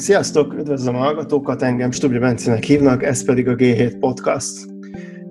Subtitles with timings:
[0.00, 4.66] Sziasztok, üdvözlöm a hallgatókat, engem Stubri Bencinek hívnak, ez pedig a G7 Podcast.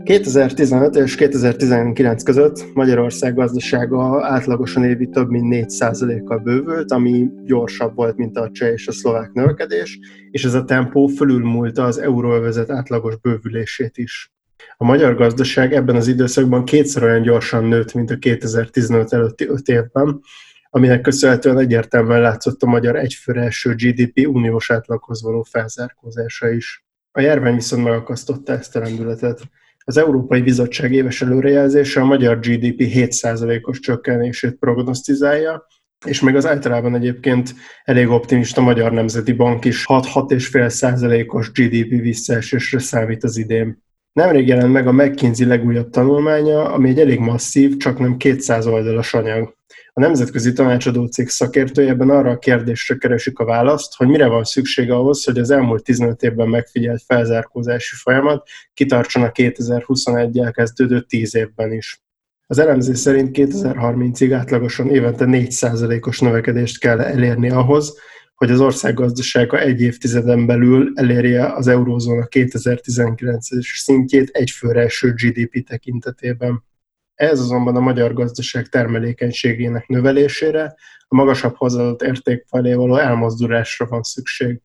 [0.03, 8.17] 2015 és 2019 között Magyarország gazdasága átlagosan évi több mint 4%-kal bővült, ami gyorsabb volt,
[8.17, 9.99] mint a cseh és a szlovák növekedés,
[10.31, 14.31] és ez a tempó fölülmúlta az euróövezet átlagos bővülését is.
[14.77, 19.67] A magyar gazdaság ebben az időszakban kétszer olyan gyorsan nőtt, mint a 2015 előtti 5
[19.67, 20.21] évben,
[20.69, 26.85] aminek köszönhetően egyértelműen látszott a magyar egyfőre első GDP uniós átlaghoz való felzárkózása is.
[27.11, 29.41] A járvány viszont megakasztotta ezt a rendületet.
[29.77, 35.67] Az Európai Bizottság éves előrejelzése a magyar GDP 7%-os csökkenését prognosztizálja,
[36.05, 43.23] és még az általában egyébként elég optimista Magyar Nemzeti Bank is 6-6,5%-os GDP visszaesésre számít
[43.23, 43.83] az idén.
[44.11, 49.13] Nemrég jelent meg a McKinsey legújabb tanulmánya, ami egy elég masszív, csak nem 200 oldalas
[49.13, 49.57] anyag.
[49.99, 54.91] A Nemzetközi Tanácsadó Cég szakértője arra a kérdésre keresik a választ, hogy mire van szükség
[54.91, 61.73] ahhoz, hogy az elmúlt 15 évben megfigyelt felzárkózási folyamat kitartson a 2021-el kezdődő 10 évben
[61.73, 62.01] is.
[62.47, 67.97] Az elemzés szerint 2030-ig átlagosan évente 4%-os növekedést kell elérni ahhoz,
[68.35, 75.67] hogy az ország gazdasága egy évtizeden belül elérje az eurózóna 2019-es szintjét egyfőre eső GDP
[75.67, 76.63] tekintetében.
[77.19, 80.75] Ez azonban a magyar gazdaság termelékenységének növelésére,
[81.07, 84.61] a magasabb hozzáadott érték felé való elmozdulásra van szükség.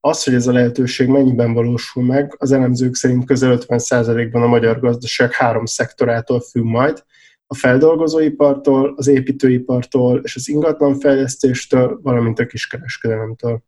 [0.00, 4.80] Az, hogy ez a lehetőség mennyiben valósul meg, az elemzők szerint közel 50%-ban a magyar
[4.80, 7.04] gazdaság három szektorától függ majd,
[7.46, 13.62] a feldolgozóipartól, az építőipartól és az ingatlanfejlesztéstől, valamint a kiskereskedelemtől.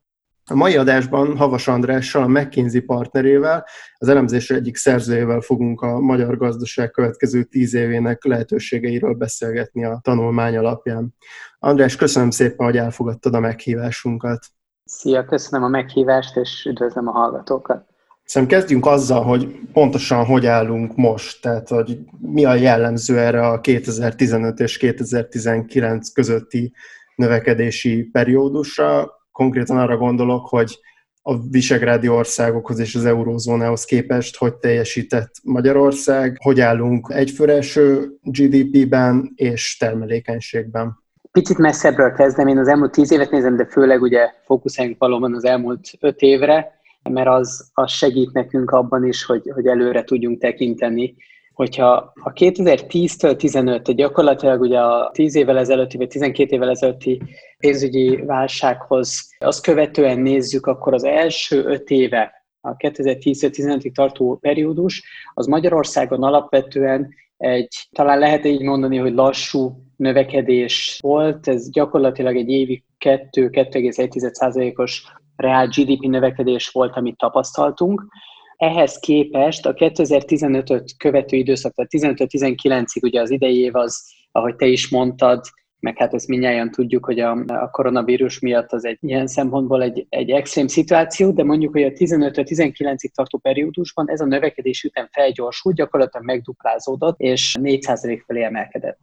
[0.51, 3.67] A mai adásban Havas Andrással, a McKinsey partnerével,
[3.99, 10.57] az elemzés egyik szerzőjével fogunk a magyar gazdaság következő tíz évének lehetőségeiről beszélgetni a tanulmány
[10.57, 11.15] alapján.
[11.59, 14.47] András, köszönöm szépen, hogy elfogadtad a meghívásunkat.
[14.85, 17.85] Szia, köszönöm a meghívást, és üdvözlöm a hallgatókat.
[18.25, 23.61] Szerintem kezdjünk azzal, hogy pontosan hogy állunk most, tehát hogy mi a jellemző erre a
[23.61, 26.73] 2015 és 2019 közötti
[27.15, 29.19] növekedési periódusra.
[29.33, 30.79] Konkrétan arra gondolok, hogy
[31.23, 39.77] a visegrádi országokhoz és az eurózónához képest hogy teljesített Magyarország, hogy állunk egyfőreső GDP-ben és
[39.77, 40.99] termelékenységben.
[41.33, 45.45] Picit messzebbről kezdem, én az elmúlt tíz évet nézem, de főleg ugye fókuszáljunk valóban az
[45.45, 51.17] elmúlt öt évre, mert az, az segít nekünk abban is, hogy, hogy előre tudjunk tekinteni.
[51.61, 57.23] Hogyha a 2010-től 15, gyakorlatilag ugye a 10 évvel ezelőtti, vagy 12 évvel ezelőtti
[57.59, 65.05] pénzügyi válsághoz azt követően nézzük, akkor az első 5 éve, a 2010-15-ig tartó periódus,
[65.35, 72.49] az Magyarországon alapvetően egy, talán lehet így mondani, hogy lassú növekedés volt, ez gyakorlatilag egy
[72.49, 78.05] évi 2-2,1%-os reál GDP növekedés volt, amit tapasztaltunk.
[78.61, 84.67] Ehhez képest a 2015-öt követő időszak, tehát 15-19-ig ugye az idei év az, ahogy te
[84.67, 85.45] is mondtad,
[85.79, 90.07] meg hát ezt mindjárt tudjuk, hogy a, a koronavírus miatt az egy ilyen szempontból egy,
[90.09, 95.77] egy extrém szituáció, de mondjuk, hogy a 15-19-ig tartó periódusban ez a növekedés ütem felgyorsult,
[95.77, 99.01] gyakorlatilag megduplázódott, és 4% felé emelkedett.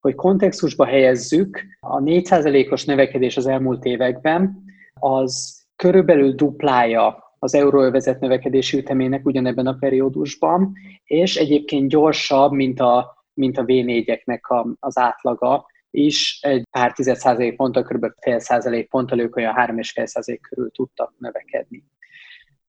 [0.00, 4.64] Hogy kontextusba helyezzük, a 4%-os növekedés az elmúlt években
[4.94, 10.72] az körülbelül duplája az euróövezet növekedési ütemének ugyanebben a periódusban,
[11.04, 17.16] és egyébként gyorsabb, mint a, mint a V4-eknek a, az átlaga, is egy pár tized
[17.16, 18.06] százalék ponttal, kb.
[18.20, 21.84] fél százalék ponttal ők olyan három és fél százalék körül tudtak növekedni.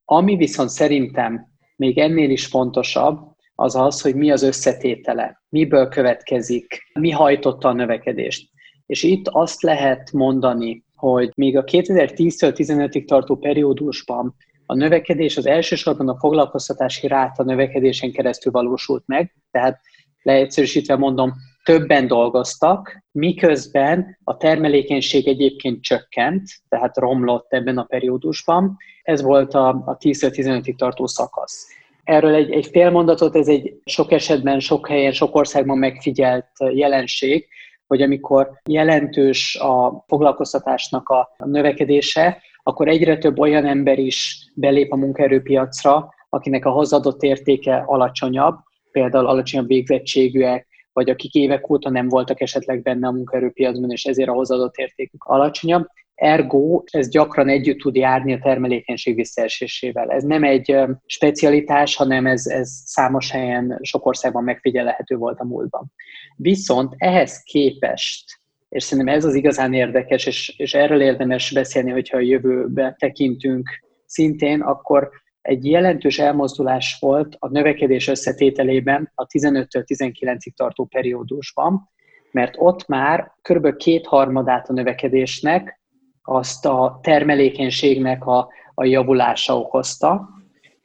[0.05, 6.91] Ami viszont szerintem még ennél is fontosabb, az az, hogy mi az összetétele, miből következik,
[6.93, 8.49] mi hajtotta a növekedést.
[8.85, 14.35] És itt azt lehet mondani, hogy még a 2010-től 15-ig tartó periódusban
[14.69, 19.79] a növekedés az elsősorban a foglalkoztatási ráta növekedésen keresztül valósult meg, tehát
[20.21, 21.33] leegyszerűsítve mondom,
[21.63, 28.77] többen dolgoztak, miközben a termelékenység egyébként csökkent, tehát romlott ebben a periódusban.
[29.03, 31.67] Ez volt a, a 10-15-ig tartó szakasz.
[32.03, 37.47] Erről egy, egy fél mondatot, ez egy sok esetben, sok helyen, sok országban megfigyelt jelenség,
[37.87, 44.95] hogy amikor jelentős a foglalkoztatásnak a növekedése, akkor egyre több olyan ember is belép a
[44.95, 48.57] munkaerőpiacra, akinek a hozadott értéke alacsonyabb,
[48.91, 54.29] például alacsonyabb végzettségűek, vagy akik évek óta nem voltak esetleg benne a munkaerőpiacban, és ezért
[54.29, 55.87] a hozadott értékük alacsonyabb.
[56.15, 60.09] Ergo ez gyakran együtt tud járni a termelékenység visszaesésével.
[60.09, 60.75] Ez nem egy
[61.05, 65.91] specialitás, hanem ez, ez számos helyen, sok országban megfigyelhető volt a múltban.
[66.35, 68.36] Viszont ehhez képest
[68.69, 73.69] és szerintem ez az igazán érdekes, és, és erről érdemes beszélni, hogyha a jövőbe tekintünk
[74.05, 75.09] szintén, akkor
[75.41, 81.89] egy jelentős elmozdulás volt a növekedés összetételében a 15-től 19-ig tartó periódusban,
[82.31, 83.75] mert ott már kb.
[83.75, 85.81] kétharmadát a növekedésnek
[86.21, 90.29] azt a termelékenységnek a, a javulása okozta.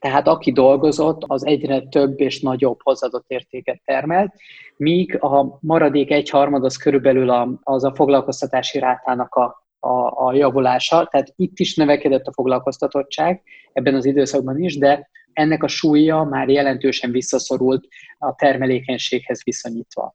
[0.03, 4.35] Tehát aki dolgozott, az egyre több és nagyobb hozadott értéket termelt,
[4.77, 11.09] míg a maradék egyharmad az körülbelül a, az a foglalkoztatási rátának a, a, a javulása.
[11.11, 16.49] Tehát itt is növekedett a foglalkoztatottság ebben az időszakban is, de ennek a súlya már
[16.49, 17.87] jelentősen visszaszorult
[18.19, 20.15] a termelékenységhez viszonyítva.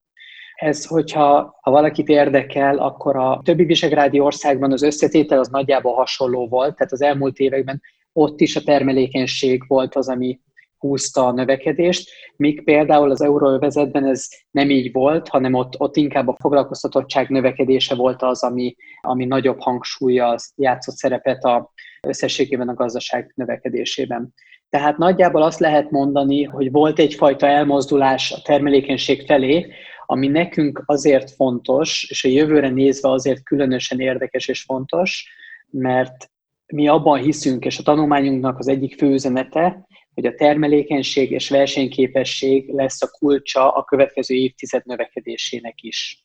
[0.56, 6.48] Ez, hogyha ha valakit érdekel, akkor a többi visegrádi országban az összetétel az nagyjából hasonló
[6.48, 7.82] volt, tehát az elmúlt években
[8.18, 10.40] ott is a termelékenység volt az, ami
[10.78, 16.28] húzta a növekedést, míg például az euróövezetben ez nem így volt, hanem ott, ott inkább
[16.28, 21.72] a foglalkoztatottság növekedése volt az, ami, ami nagyobb hangsúlya játszott szerepet a
[22.02, 24.34] összességében a gazdaság növekedésében.
[24.70, 29.72] Tehát nagyjából azt lehet mondani, hogy volt egyfajta elmozdulás a termelékenység felé,
[30.06, 35.30] ami nekünk azért fontos, és a jövőre nézve azért különösen érdekes és fontos,
[35.70, 36.30] mert
[36.74, 42.70] mi abban hiszünk, és a tanulmányunknak az egyik fő üzenete, hogy a termelékenység és versenyképesség
[42.70, 46.22] lesz a kulcsa a következő évtized növekedésének is.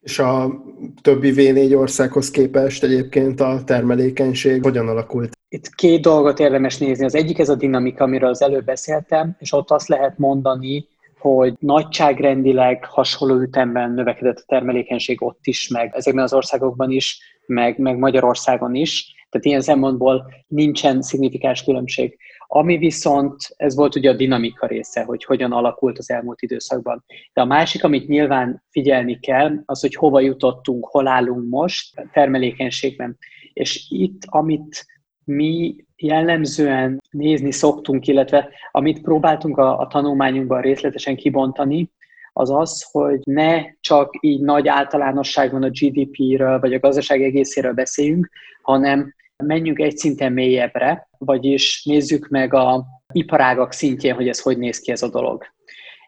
[0.00, 0.62] És a
[1.02, 5.36] többi V4 országhoz képest egyébként a termelékenység hogyan alakult?
[5.48, 7.04] Itt két dolgot érdemes nézni.
[7.04, 10.86] Az egyik ez a dinamika, amiről az előbb beszéltem, és ott azt lehet mondani,
[11.18, 17.78] hogy nagyságrendileg hasonló ütemben növekedett a termelékenység ott is, meg ezekben az országokban is, meg,
[17.78, 19.14] meg Magyarországon is.
[19.36, 22.18] Tehát ilyen szempontból nincsen szignifikáns különbség.
[22.46, 27.04] Ami viszont, ez volt ugye a dinamika része, hogy hogyan alakult az elmúlt időszakban.
[27.32, 33.18] De a másik, amit nyilván figyelni kell, az, hogy hova jutottunk, hol állunk most termelékenységben.
[33.52, 34.86] És itt, amit
[35.24, 41.90] mi jellemzően nézni szoktunk, illetve amit próbáltunk a, a tanulmányunkban részletesen kibontani,
[42.32, 48.30] az az, hogy ne csak így nagy általánosságban a GDP-ről vagy a gazdaság egészéről beszéljünk,
[48.62, 54.80] hanem menjünk egy szinten mélyebbre, vagyis nézzük meg a iparágak szintjén, hogy ez hogy néz
[54.80, 55.44] ki ez a dolog.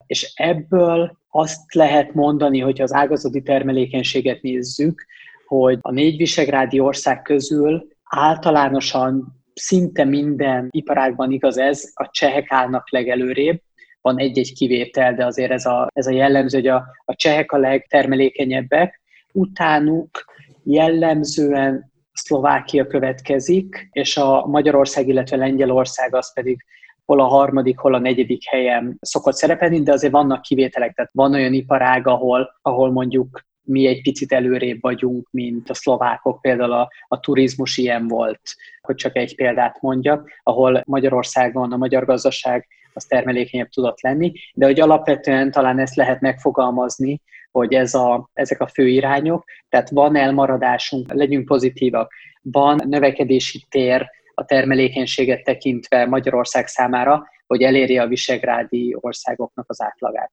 [0.06, 5.06] És ebből azt lehet mondani, hogy az ágazati termelékenységet nézzük,
[5.46, 12.90] hogy a négy visegrádi ország közül általánosan szinte minden iparágban igaz ez, a csehek állnak
[12.90, 13.60] legelőrébb,
[14.00, 17.58] van egy-egy kivétel, de azért ez a, ez a jellemző, hogy a, a csehek a
[17.58, 19.00] legtermelékenyebbek,
[19.32, 20.24] utánuk
[20.62, 21.87] jellemzően
[22.18, 26.64] Szlovákia következik, és a Magyarország, illetve Lengyelország az pedig
[27.04, 31.34] hol a harmadik, hol a negyedik helyen szokott szerepelni, de azért vannak kivételek, tehát van
[31.34, 36.88] olyan iparág, ahol, ahol mondjuk mi egy picit előrébb vagyunk, mint a szlovákok, például a,
[37.08, 38.40] a turizmus ilyen volt,
[38.80, 44.66] hogy csak egy példát mondjak, ahol Magyarországon a magyar gazdaság az termelékenyebb tudott lenni, de
[44.66, 50.16] hogy alapvetően talán ezt lehet megfogalmazni, hogy ez a, ezek a fő irányok, tehát van
[50.16, 52.12] elmaradásunk, legyünk pozitívak,
[52.42, 60.32] van növekedési tér a termelékenységet tekintve Magyarország számára, hogy elérje a visegrádi országoknak az átlagát.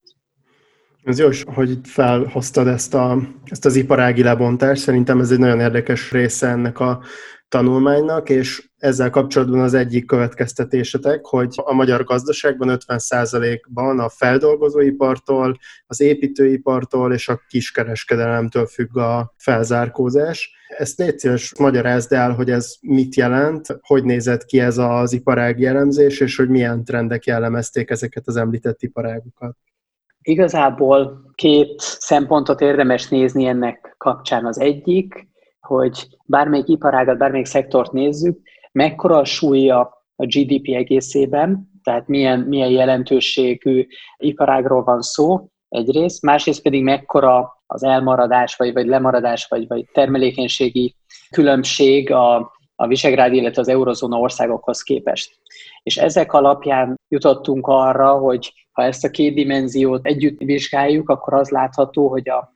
[1.03, 4.81] Ez jó, hogy itt felhoztad ezt, a, ezt az iparági lebontást.
[4.81, 7.01] Szerintem ez egy nagyon érdekes része ennek a
[7.49, 16.01] tanulmánynak, és ezzel kapcsolatban az egyik következtetésetek, hogy a magyar gazdaságban 50%-ban a feldolgozóipartól, az
[16.01, 20.53] építőipartól és a kiskereskedelemtől függ a felzárkózás.
[20.77, 25.61] Ezt légy szíves, magyarázd el, hogy ez mit jelent, hogy nézett ki ez az iparági
[25.61, 29.57] jellemzés, és hogy milyen trendek jellemezték ezeket az említett iparágokat.
[30.21, 34.45] Igazából két szempontot érdemes nézni ennek kapcsán.
[34.45, 35.27] Az egyik,
[35.65, 38.39] hogy bármelyik iparágat, bármelyik szektort nézzük,
[38.71, 39.79] mekkora a súlya
[40.15, 47.83] a GDP egészében, tehát milyen, milyen jelentőségű iparágról van szó egyrészt, másrészt pedig mekkora az
[47.83, 50.95] elmaradás, vagy, vagy lemaradás, vagy, vagy termelékenységi
[51.29, 55.39] különbség a, a Visegrád, illetve az eurozóna országokhoz képest.
[55.83, 61.49] És ezek alapján jutottunk arra, hogy ha ezt a két dimenziót együtt vizsgáljuk, akkor az
[61.49, 62.53] látható, hogy a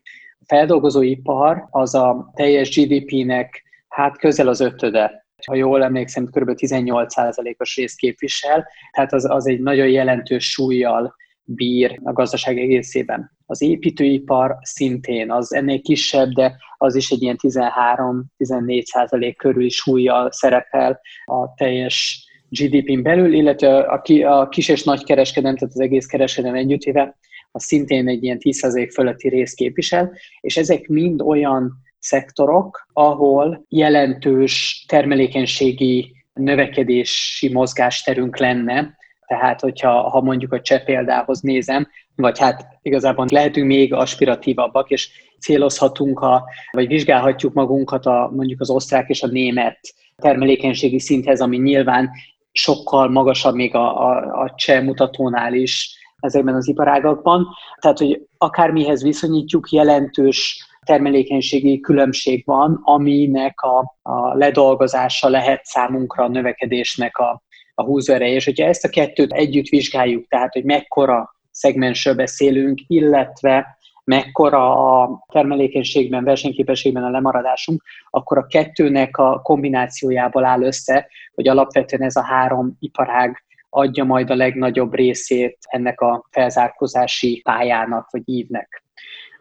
[0.49, 5.27] feldolgozóipar az a teljes GDP-nek hát közel az ötöde.
[5.45, 6.49] Ha jól emlékszem, kb.
[6.55, 13.37] 18%-os részt képvisel, tehát az, az egy nagyon jelentős súlyjal bír a gazdaság egészében.
[13.45, 20.31] Az építőipar szintén, az ennél kisebb, de az is egy ilyen 13-14 százalék körül súlyjal
[20.31, 26.05] szerepel a teljes GDP-n belül, illetve a, a kis és nagy kereskedelem, tehát az egész
[26.05, 27.17] kereskedelem együttével,
[27.51, 34.85] az szintén egy ilyen 10% fölötti részt képvisel, és ezek mind olyan szektorok, ahol jelentős
[34.87, 43.25] termelékenységi növekedési mozgásterünk lenne, tehát, hogyha ha mondjuk a cseh példához nézem, vagy hát igazából
[43.29, 49.27] lehetünk még aspiratívabbak, és célozhatunk, a, vagy vizsgálhatjuk magunkat a, mondjuk az osztrák és a
[49.27, 49.79] német
[50.15, 52.09] termelékenységi szinthez, ami nyilván
[52.51, 57.47] sokkal magasabb még a, a, a cseh mutatónál is ezekben az iparágakban.
[57.79, 66.29] Tehát, hogy akármihez viszonyítjuk, jelentős termelékenységi különbség van, aminek a, a ledolgozása lehet számunkra a
[66.29, 68.35] növekedésnek a, a húzóereje.
[68.35, 75.25] És hogyha ezt a kettőt együtt vizsgáljuk, tehát, hogy mekkora szegmensről beszélünk, illetve mekkora a
[75.31, 82.23] termelékenységben, versenyképességben a lemaradásunk, akkor a kettőnek a kombinációjából áll össze, hogy alapvetően ez a
[82.23, 88.83] három iparág adja majd a legnagyobb részét ennek a felzárkozási pályának vagy ívnek.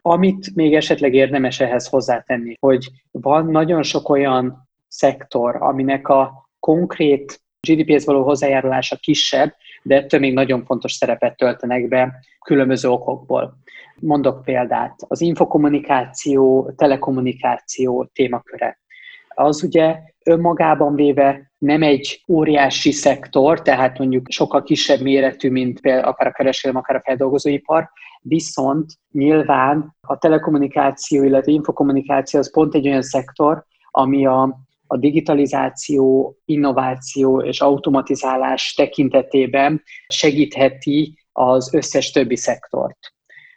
[0.03, 7.41] Amit még esetleg érdemes ehhez hozzátenni, hogy van nagyon sok olyan szektor, aminek a konkrét
[7.61, 13.57] GDP-hez való hozzájárulása kisebb, de ettől még nagyon fontos szerepet töltenek be különböző okokból.
[14.01, 18.79] Mondok példát, az infokommunikáció, telekommunikáció témaköre.
[19.29, 26.05] Az ugye önmagában véve nem egy óriási szektor, tehát mondjuk sokkal kisebb méretű, mint például
[26.05, 32.89] akár a kereskedelem, akár a feldolgozóipar, viszont nyilván a telekommunikáció, illetve infokommunikáció az pont egy
[32.89, 42.99] olyan szektor, ami a, a digitalizáció, innováció és automatizálás tekintetében segítheti az összes többi szektort.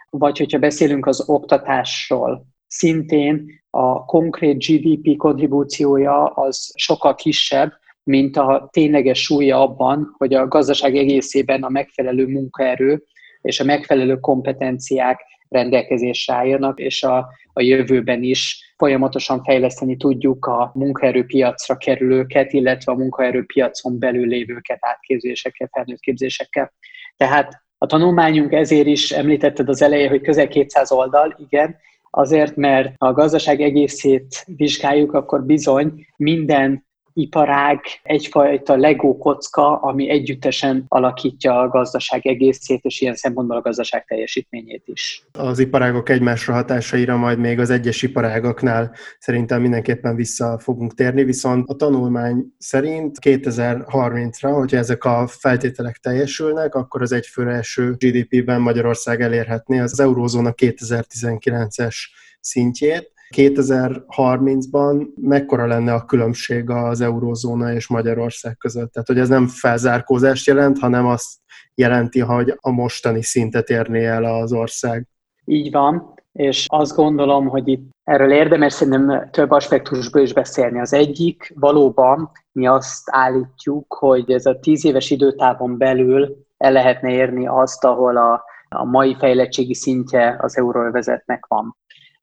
[0.10, 7.72] Vagy hogyha beszélünk az oktatásról, szintén a konkrét GDP kontribúciója az sokkal kisebb,
[8.04, 13.04] mint a tényleges súlya abban, hogy a gazdaság egészében a megfelelő munkaerő
[13.42, 20.72] és a megfelelő kompetenciák rendelkezésre álljanak, és a, a jövőben is folyamatosan fejleszteni tudjuk a
[20.74, 26.74] munkaerőpiacra kerülőket, illetve a munkaerőpiacon belül lévőket átképzésekkel, felnőtt képzésekkel.
[27.18, 31.76] Tehát a tanulmányunk ezért is említetted az elején, hogy közel 200 oldal, igen,
[32.12, 36.86] azért, mert ha a gazdaság egészét vizsgáljuk, akkor bizony minden
[37.22, 44.06] iparág egyfajta legó kocka, ami együttesen alakítja a gazdaság egészét, és ilyen szempontból a gazdaság
[44.06, 45.26] teljesítményét is.
[45.32, 51.70] Az iparágok egymásra hatásaira majd még az egyes iparágaknál szerintem mindenképpen vissza fogunk térni, viszont
[51.70, 59.22] a tanulmány szerint 2030-ra, hogyha ezek a feltételek teljesülnek, akkor az egyfőre eső GDP-ben Magyarország
[59.22, 61.96] elérhetné az eurózóna 2019-es
[62.40, 68.92] szintjét, 2030-ban mekkora lenne a különbség az eurózóna és Magyarország között?
[68.92, 71.32] Tehát, hogy ez nem felzárkózást jelent, hanem azt
[71.76, 75.08] jelenti, hogy a mostani szintet érné el az ország.
[75.46, 80.80] Így van, és azt gondolom, hogy itt erről érdemes szerintem több aspektusból is beszélni.
[80.80, 87.12] Az egyik valóban mi azt állítjuk, hogy ez a tíz éves időtávon belül el lehetne
[87.12, 91.76] érni azt, ahol a, a mai fejlettségi szintje az euróvezetnek van.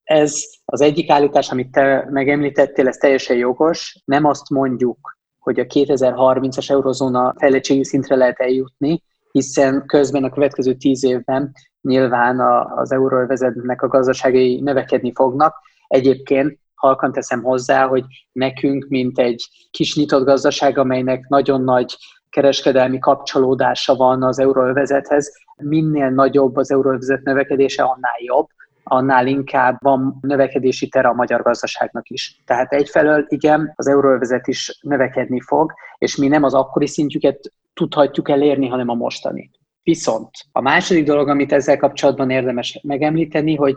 [0.09, 4.01] Ez az egyik állítás, amit te megemlítettél, ez teljesen jogos.
[4.05, 10.73] Nem azt mondjuk, hogy a 2030-as eurozóna fejlettségi szintre lehet eljutni, hiszen közben a következő
[10.73, 11.51] tíz évben
[11.81, 12.39] nyilván
[12.75, 15.55] az euróvezetnek a gazdaságai növekedni fognak.
[15.87, 21.97] Egyébként halkan teszem hozzá, hogy nekünk, mint egy kis nyitott gazdaság, amelynek nagyon nagy
[22.29, 28.47] kereskedelmi kapcsolódása van az euróvezethez, minél nagyobb az euróvezet növekedése, annál jobb
[28.89, 32.41] annál inkább van növekedési tere a magyar gazdaságnak is.
[32.45, 38.29] Tehát egyfelől igen, az euróövezet is növekedni fog, és mi nem az akkori szintjüket tudhatjuk
[38.29, 39.51] elérni, hanem a mostani.
[39.83, 43.75] Viszont a második dolog, amit ezzel kapcsolatban érdemes megemlíteni, hogy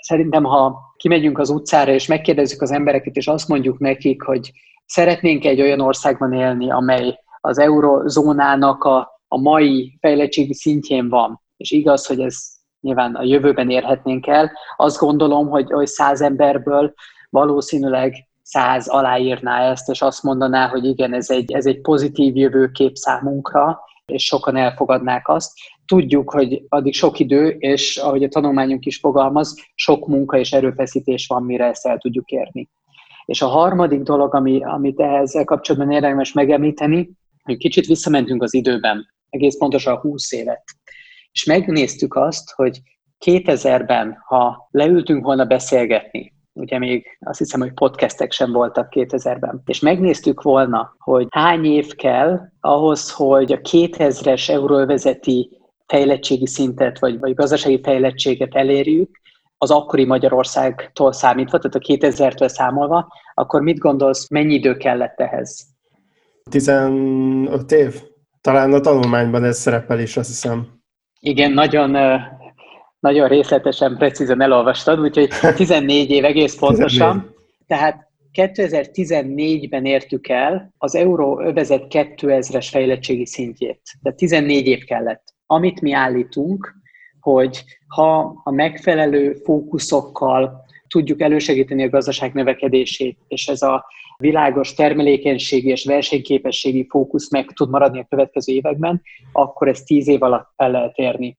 [0.00, 4.50] szerintem, ha kimegyünk az utcára, és megkérdezzük az embereket, és azt mondjuk nekik, hogy
[4.86, 11.70] szeretnénk egy olyan országban élni, amely az eurozónának a, a mai fejlettségi szintjén van, és
[11.70, 12.36] igaz, hogy ez
[12.82, 14.50] nyilván a jövőben érhetnénk el.
[14.76, 16.94] Azt gondolom, hogy, hogy száz emberből
[17.30, 22.96] valószínűleg száz aláírná ezt, és azt mondaná, hogy igen, ez egy, ez egy pozitív jövőkép
[22.96, 25.52] számunkra, és sokan elfogadnák azt.
[25.86, 31.26] Tudjuk, hogy addig sok idő, és ahogy a tanulmányunk is fogalmaz, sok munka és erőfeszítés
[31.26, 32.68] van, mire ezt el tudjuk érni.
[33.24, 37.10] És a harmadik dolog, ami, amit ezzel kapcsolatban érdemes megemlíteni,
[37.42, 40.64] hogy kicsit visszamentünk az időben, egész pontosan 20 évet
[41.32, 42.80] és megnéztük azt, hogy
[43.24, 49.80] 2000-ben, ha leültünk volna beszélgetni, ugye még azt hiszem, hogy podcastek sem voltak 2000-ben, és
[49.80, 57.34] megnéztük volna, hogy hány év kell ahhoz, hogy a 2000-es euróvezeti fejlettségi szintet, vagy, vagy
[57.34, 59.20] gazdasági fejlettséget elérjük,
[59.58, 65.66] az akkori Magyarországtól számítva, tehát a 2000-től számolva, akkor mit gondolsz, mennyi idő kellett ehhez?
[66.50, 68.02] 15 év?
[68.40, 70.81] Talán a tanulmányban ez szerepel is, azt hiszem.
[71.24, 71.96] Igen, nagyon,
[73.00, 77.16] nagyon részletesen, precízen elolvastad, úgyhogy 14 év egész pontosan.
[77.16, 77.30] 14.
[77.66, 83.80] Tehát 2014-ben értük el az euró övezet 2000-es fejlettségi szintjét.
[84.02, 85.22] Tehát 14 év kellett.
[85.46, 86.74] Amit mi állítunk,
[87.20, 93.84] hogy ha a megfelelő fókuszokkal tudjuk elősegíteni a gazdaság növekedését, és ez a
[94.22, 99.02] világos termelékenységi és versenyképességi fókusz meg tud maradni a következő években,
[99.32, 101.38] akkor ez tíz év alatt el lehet érni.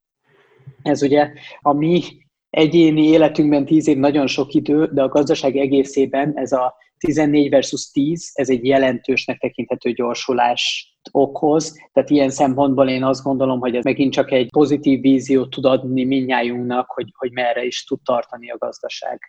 [0.82, 2.02] Ez ugye a mi
[2.50, 7.92] egyéni életünkben tíz év nagyon sok idő, de a gazdaság egészében ez a 14 versus
[7.92, 13.84] 10, ez egy jelentősnek tekinthető gyorsulást okoz, tehát ilyen szempontból én azt gondolom, hogy ez
[13.84, 18.58] megint csak egy pozitív víziót tud adni minnyájunknak, hogy, hogy merre is tud tartani a
[18.58, 19.20] gazdaság.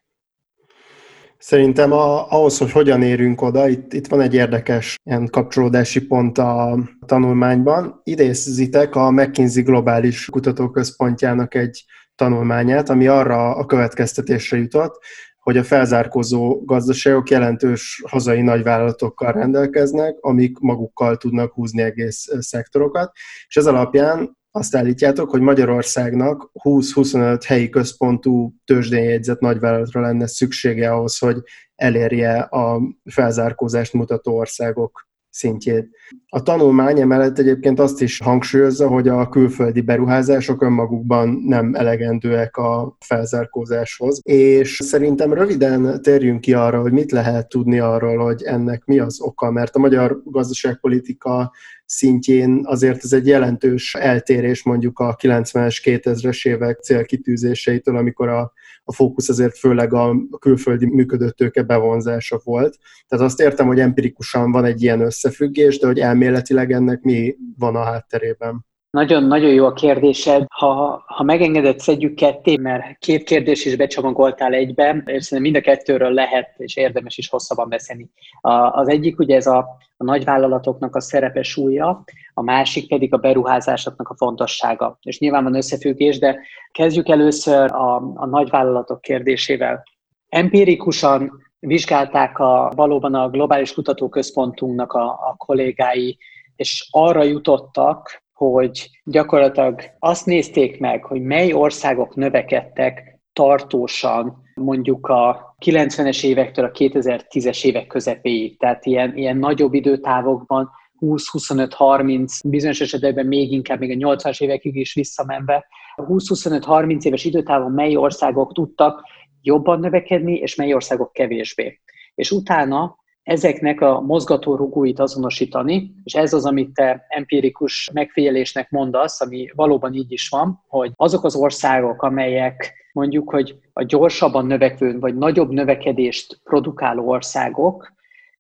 [1.47, 6.39] Szerintem a, ahhoz, hogy hogyan érünk oda, itt, itt van egy érdekes ilyen kapcsolódási pont
[6.39, 8.01] a tanulmányban.
[8.05, 11.85] Idézitek a McKinsey Globális Kutatóközpontjának egy
[12.15, 14.99] tanulmányát, ami arra a következtetésre jutott,
[15.39, 23.13] hogy a felzárkozó gazdaságok jelentős hazai nagyvállalatokkal rendelkeznek, amik magukkal tudnak húzni egész szektorokat,
[23.49, 30.93] és ez alapján azt állítjátok, hogy Magyarországnak 20-25 helyi központú tőzsdén jegyzett nagyvállalatra lenne szüksége
[30.93, 31.43] ahhoz, hogy
[31.75, 35.89] elérje a felzárkózást mutató országok szintjét.
[36.29, 42.97] A tanulmány emellett egyébként azt is hangsúlyozza, hogy a külföldi beruházások önmagukban nem elegendőek a
[43.01, 48.99] felzárkózáshoz, és szerintem röviden térjünk ki arra, hogy mit lehet tudni arról, hogy ennek mi
[48.99, 51.53] az oka, mert a magyar gazdaságpolitika
[51.85, 58.53] szintjén azért ez egy jelentős eltérés mondjuk a 90-es, 2000-es évek célkitűzéseitől, amikor a,
[58.85, 62.79] a fókusz azért főleg a külföldi működőtőke bevonzása volt.
[63.09, 67.77] Tehát azt értem, hogy empirikusan van egy ilyen összefüggés, de hogy elméletileg ennek mi van
[67.77, 68.67] a hátterében.
[68.95, 70.45] Nagyon-nagyon jó a kérdésed.
[70.49, 75.61] Ha, ha megengedett, szedjük ketté, mert két kérdés is becsomagoltál egybe, és szerintem mind a
[75.61, 78.11] kettőről lehet, és érdemes is hosszabban beszélni.
[78.41, 79.59] A, az egyik ugye ez a,
[79.97, 82.05] a nagyvállalatoknak a szerepe súlya,
[82.35, 84.99] a másik pedig a beruházásoknak a fontossága.
[85.03, 86.41] És nyilván van összefüggés, de
[86.73, 89.83] kezdjük először a, a nagyvállalatok kérdésével.
[90.29, 96.19] Empirikusan vizsgálták a, valóban a globális kutatóközpontunknak a, a kollégái,
[96.57, 105.55] és arra jutottak, hogy gyakorlatilag azt nézték meg, hogy mely országok növekedtek tartósan mondjuk a
[105.65, 108.59] 90-es évektől a 2010-es évek közepéig.
[108.59, 110.71] Tehát ilyen, ilyen nagyobb időtávokban
[111.01, 115.67] 20-25-30, bizonyos esetekben még inkább, még a 80-as évekig is visszamenve,
[115.97, 119.03] 20-25-30 éves időtávon mely országok tudtak
[119.43, 121.81] jobban növekedni, és mely országok kevésbé.
[122.15, 129.51] És utána ezeknek a mozgatórugóit azonosítani, és ez az, amit te empirikus megfigyelésnek mondasz, ami
[129.55, 135.17] valóban így is van, hogy azok az országok, amelyek mondjuk, hogy a gyorsabban növekvő, vagy
[135.17, 137.93] nagyobb növekedést produkáló országok,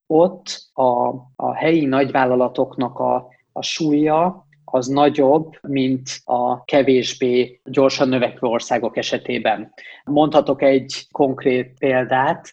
[0.06, 8.46] ott a, a helyi nagyvállalatoknak a, a súlya az nagyobb, mint a kevésbé gyorsan növekvő
[8.46, 9.72] országok esetében.
[10.04, 12.52] Mondhatok egy konkrét példát,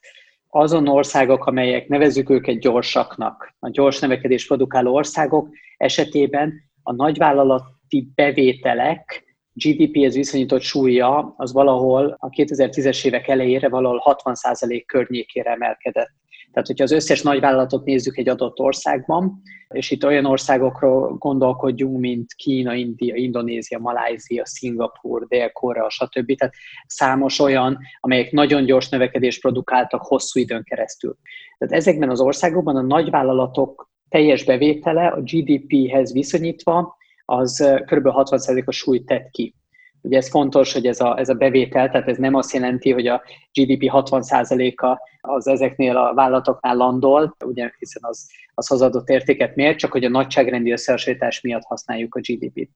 [0.54, 9.24] azon országok, amelyek nevezük őket gyorsaknak, a gyors növekedés produkáló országok esetében a nagyvállalati bevételek
[9.54, 16.12] GDP-hez viszonyított súlya az valahol a 2010-es évek elejére valahol 60% környékére emelkedett.
[16.52, 22.34] Tehát, hogyha az összes nagyvállalatot nézzük egy adott országban, és itt olyan országokról gondolkodjunk, mint
[22.34, 26.36] Kína, India, Indonézia, Malázia, Szingapur, Dél-Korea, stb.
[26.36, 26.54] Tehát
[26.88, 31.18] számos olyan, amelyek nagyon gyors növekedést produkáltak hosszú időn keresztül.
[31.58, 38.08] Tehát ezekben az országokban a nagyvállalatok teljes bevétele a GDP-hez viszonyítva az kb.
[38.08, 39.56] 60%-os súlyt tett ki.
[40.02, 43.08] Ugye ez fontos, hogy ez a, ez a bevétel, tehát ez nem azt jelenti, hogy
[43.08, 43.22] a
[43.54, 49.92] GDP 60%-a az ezeknél a vállalatoknál landol, ugye, hiszen az, az hozadott értéket miért, csak
[49.92, 52.70] hogy a nagyságrendi összehasonlítás miatt használjuk a GDP-t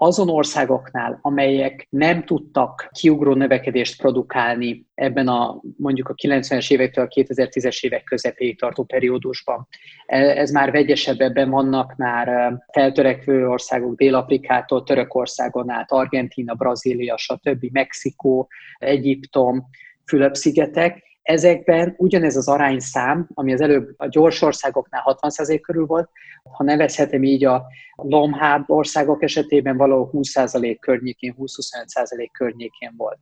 [0.00, 7.08] azon országoknál, amelyek nem tudtak kiugró növekedést produkálni ebben a mondjuk a 90-es évektől a
[7.08, 9.68] 2010-es évek közepéig tartó periódusban.
[10.06, 17.64] E, ez már vegyesebb, ebben vannak már feltörekvő országok, Dél-Afrikától, Törökországon át, Argentína, Brazília, stb.,
[17.72, 19.68] Mexikó, Egyiptom,
[20.04, 26.10] Fülöp-szigetek, Ezekben ugyanez az arányszám, ami az előbb a gyors országoknál 60% körül volt,
[26.42, 33.18] ha nevezhetem így a lomhább országok esetében valahol 20% környékén, 20-25% környékén volt.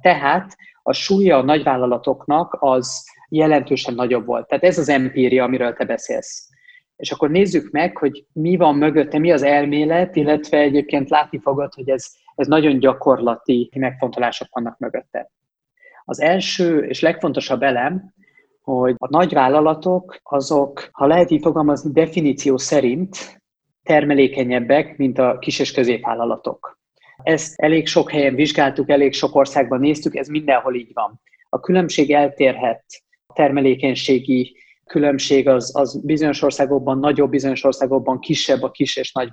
[0.00, 4.48] Tehát a súlya a nagyvállalatoknak az jelentősen nagyobb volt.
[4.48, 6.48] Tehát ez az empíria, amiről te beszélsz.
[6.96, 11.74] És akkor nézzük meg, hogy mi van mögötte, mi az elmélet, illetve egyébként látni fogod,
[11.74, 15.30] hogy ez, ez nagyon gyakorlati megfontolások vannak mögötte.
[16.04, 18.14] Az első és legfontosabb elem,
[18.62, 23.40] hogy a nagyvállalatok azok, ha lehet így fogalmazni, definíció szerint
[23.82, 26.78] termelékenyebbek, mint a kis és középvállalatok.
[27.22, 31.20] Ezt elég sok helyen vizsgáltuk, elég sok országban néztük, ez mindenhol így van.
[31.48, 32.84] A különbség eltérhet
[33.34, 39.28] termelékenységi különbség az, az bizonyos országokban nagyobb, bizonyos országokban kisebb a kis és nagy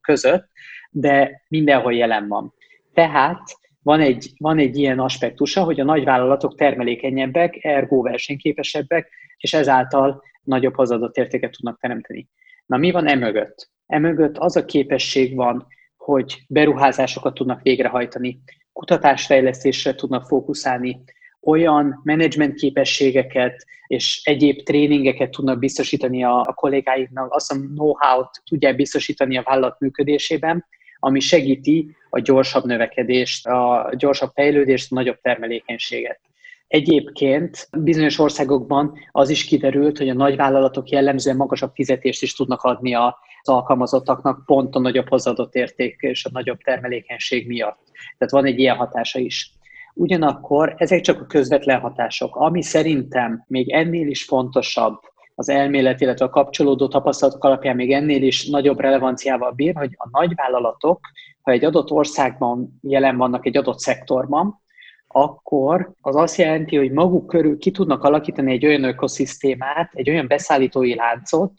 [0.00, 0.48] között,
[0.90, 2.54] de mindenhol jelen van.
[2.94, 3.40] Tehát
[3.82, 10.74] van egy, van egy ilyen aspektusa, hogy a nagyvállalatok termelékenyebbek, ergo versenyképesebbek, és ezáltal nagyobb
[10.74, 12.28] hozadott értéket tudnak teremteni.
[12.66, 13.70] Na mi van emögött?
[13.86, 15.66] Emögött az a képesség van,
[15.96, 18.40] hogy beruházásokat tudnak végrehajtani,
[18.72, 21.02] kutatásfejlesztésre tudnak fókuszálni,
[21.40, 28.76] olyan menedzsment képességeket és egyéb tréningeket tudnak biztosítani a, a kollégáiknak, azt a know-how-t tudják
[28.76, 30.64] biztosítani a vállalat működésében,
[31.04, 36.20] ami segíti a gyorsabb növekedést, a gyorsabb fejlődést, a nagyobb termelékenységet.
[36.68, 42.94] Egyébként bizonyos országokban az is kiderült, hogy a nagyvállalatok jellemzően magasabb fizetést is tudnak adni
[42.94, 43.12] az
[43.42, 47.80] alkalmazottaknak pont a nagyobb hozzáadott érték és a nagyobb termelékenység miatt.
[48.18, 49.52] Tehát van egy ilyen hatása is.
[49.94, 52.36] Ugyanakkor ezek csak a közvetlen hatások.
[52.36, 55.00] Ami szerintem még ennél is fontosabb,
[55.34, 60.08] az elmélet, illetve a kapcsolódó tapasztalatok alapján még ennél is nagyobb relevanciával bír, hogy a
[60.10, 61.00] nagyvállalatok,
[61.42, 64.60] ha egy adott országban jelen vannak egy adott szektorban,
[65.08, 70.26] akkor az azt jelenti, hogy maguk körül ki tudnak alakítani egy olyan ökoszisztémát, egy olyan
[70.26, 71.54] beszállítói láncot,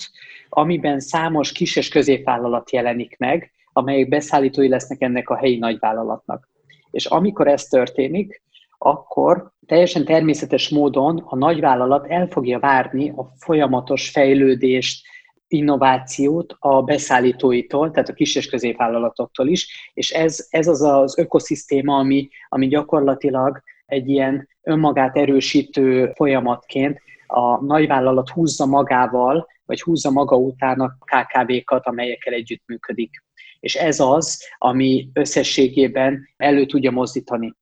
[0.49, 6.49] amiben számos kis és középvállalat jelenik meg, amelyek beszállítói lesznek ennek a helyi nagyvállalatnak.
[6.91, 8.41] És amikor ez történik,
[8.77, 15.05] akkor teljesen természetes módon a nagyvállalat el fogja várni a folyamatos fejlődést,
[15.47, 21.97] innovációt a beszállítóitól, tehát a kis és középvállalatoktól is, és ez, ez az az ökoszisztéma,
[21.97, 30.35] ami, ami gyakorlatilag egy ilyen önmagát erősítő folyamatként a nagyvállalat húzza magával, vagy húzza maga
[30.35, 33.23] után a KKV-kat, amelyekkel együttműködik.
[33.59, 37.53] És ez az, ami összességében elő tudja mozdítani.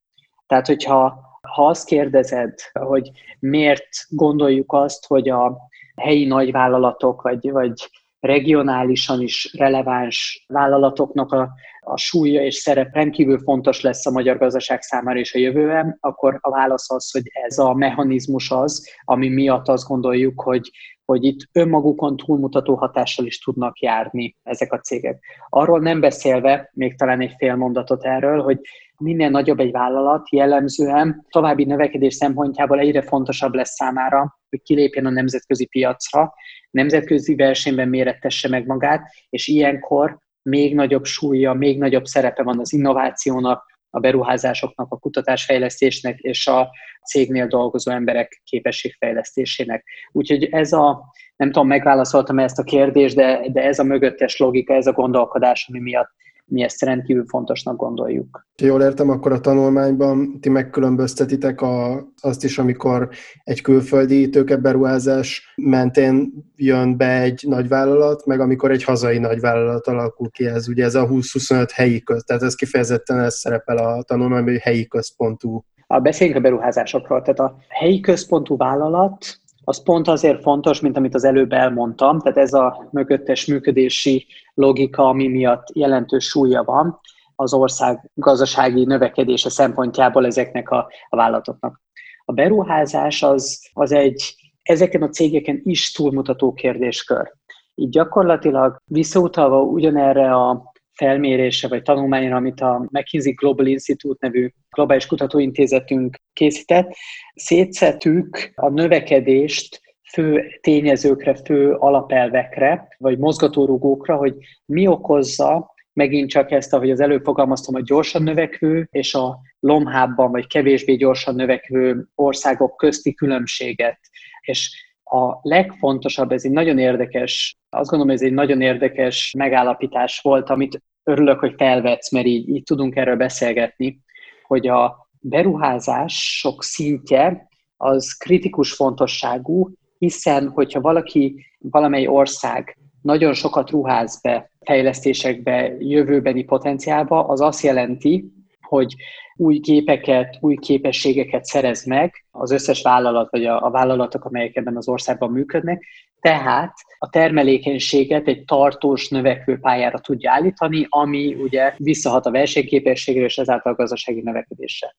[0.47, 5.57] Tehát, hogyha ha azt kérdezed, hogy miért gondoljuk azt, hogy a
[5.95, 7.89] helyi nagyvállalatok, vagy, vagy
[8.21, 14.81] regionálisan is releváns vállalatoknak a, a súlya és szerep rendkívül fontos lesz a magyar gazdaság
[14.81, 19.67] számára és a jövőben, akkor a válasz az, hogy ez a mechanizmus az, ami miatt
[19.67, 20.71] azt gondoljuk, hogy,
[21.05, 25.23] hogy itt önmagukon túlmutató hatással is tudnak járni ezek a cégek.
[25.49, 28.59] Arról nem beszélve, még talán egy fél mondatot erről, hogy
[28.97, 35.09] minél nagyobb egy vállalat, jellemzően további növekedés szempontjából egyre fontosabb lesz számára, hogy kilépjen a
[35.09, 36.33] nemzetközi piacra,
[36.71, 42.73] nemzetközi versenyben mérettesse meg magát, és ilyenkor még nagyobb súlya, még nagyobb szerepe van az
[42.73, 46.69] innovációnak, a beruházásoknak, a kutatásfejlesztésnek és a
[47.05, 49.85] cégnél dolgozó emberek képességfejlesztésének.
[50.11, 54.73] Úgyhogy ez a, nem tudom, megválaszoltam ezt a kérdést, de, de ez a mögöttes logika,
[54.73, 56.09] ez a gondolkodás, ami miatt
[56.51, 58.47] mi ezt rendkívül fontosnak gondoljuk.
[58.61, 63.09] Jól értem, akkor a tanulmányban ti megkülönböztetitek a, azt is, amikor
[63.43, 70.45] egy külföldi tőkeberuházás mentén jön be egy nagyvállalat, meg amikor egy hazai nagyvállalat alakul ki,
[70.45, 74.61] ez ugye ez a 20-25 helyi köz, tehát ez kifejezetten ez szerepel a tanulmányban, hogy
[74.61, 75.65] helyi központú.
[75.87, 77.21] A beszéljünk a beruházásokról.
[77.21, 79.40] Tehát a helyi központú vállalat
[79.71, 85.07] az pont azért fontos, mint amit az előbb elmondtam, tehát ez a mögöttes működési logika,
[85.07, 86.99] ami miatt jelentős súlya van
[87.35, 91.81] az ország gazdasági növekedése szempontjából ezeknek a, a vállalatoknak.
[92.25, 97.33] A beruházás az, az egy ezeken a cégeken is túlmutató kérdéskör.
[97.75, 100.70] Így gyakorlatilag visszautalva ugyanerre a
[101.01, 106.93] felmérése vagy tanulmányra, amit a McKinsey Global Institute nevű globális kutatóintézetünk készített,
[107.35, 109.81] szétszettük a növekedést
[110.13, 114.35] fő tényezőkre, fő alapelvekre, vagy mozgatórugókra, hogy
[114.65, 120.31] mi okozza megint csak ezt, ahogy az előbb fogalmaztam, a gyorsan növekvő és a lomhábban,
[120.31, 123.99] vagy kevésbé gyorsan növekvő országok közti különbséget.
[124.41, 130.49] És a legfontosabb, ez egy nagyon érdekes, azt gondolom, ez egy nagyon érdekes megállapítás volt,
[130.49, 133.99] amit örülök, hogy felvetsz, mert így, így tudunk erről beszélgetni,
[134.47, 144.21] hogy a beruházások szintje az kritikus fontosságú, hiszen hogyha valaki, valamely ország nagyon sokat ruház
[144.21, 148.95] be fejlesztésekbe, jövőbeni potenciálba, az azt jelenti, hogy
[149.35, 154.77] új gépeket, új képességeket szerez meg az összes vállalat, vagy a, a vállalatok, amelyek ebben
[154.77, 155.85] az országban működnek,
[156.21, 163.37] tehát a termelékenységet egy tartós növekvő pályára tudja állítani, ami ugye visszahat a versenyképességre és
[163.37, 164.95] ezáltal a gazdasági növekedésre.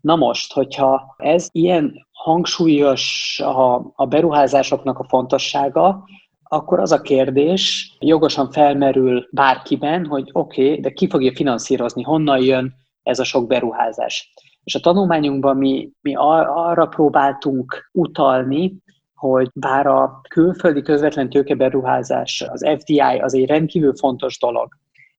[0.00, 6.04] Na most, hogyha ez ilyen hangsúlyos a, a beruházásoknak a fontossága,
[6.42, 12.42] akkor az a kérdés jogosan felmerül bárkiben, hogy oké, okay, de ki fogja finanszírozni, honnan
[12.42, 14.32] jön ez a sok beruházás.
[14.64, 18.76] És a tanulmányunkban mi, mi arra próbáltunk utalni,
[19.14, 24.68] hogy bár a külföldi közvetlen tőkeberuházás, az FDI az egy rendkívül fontos dolog,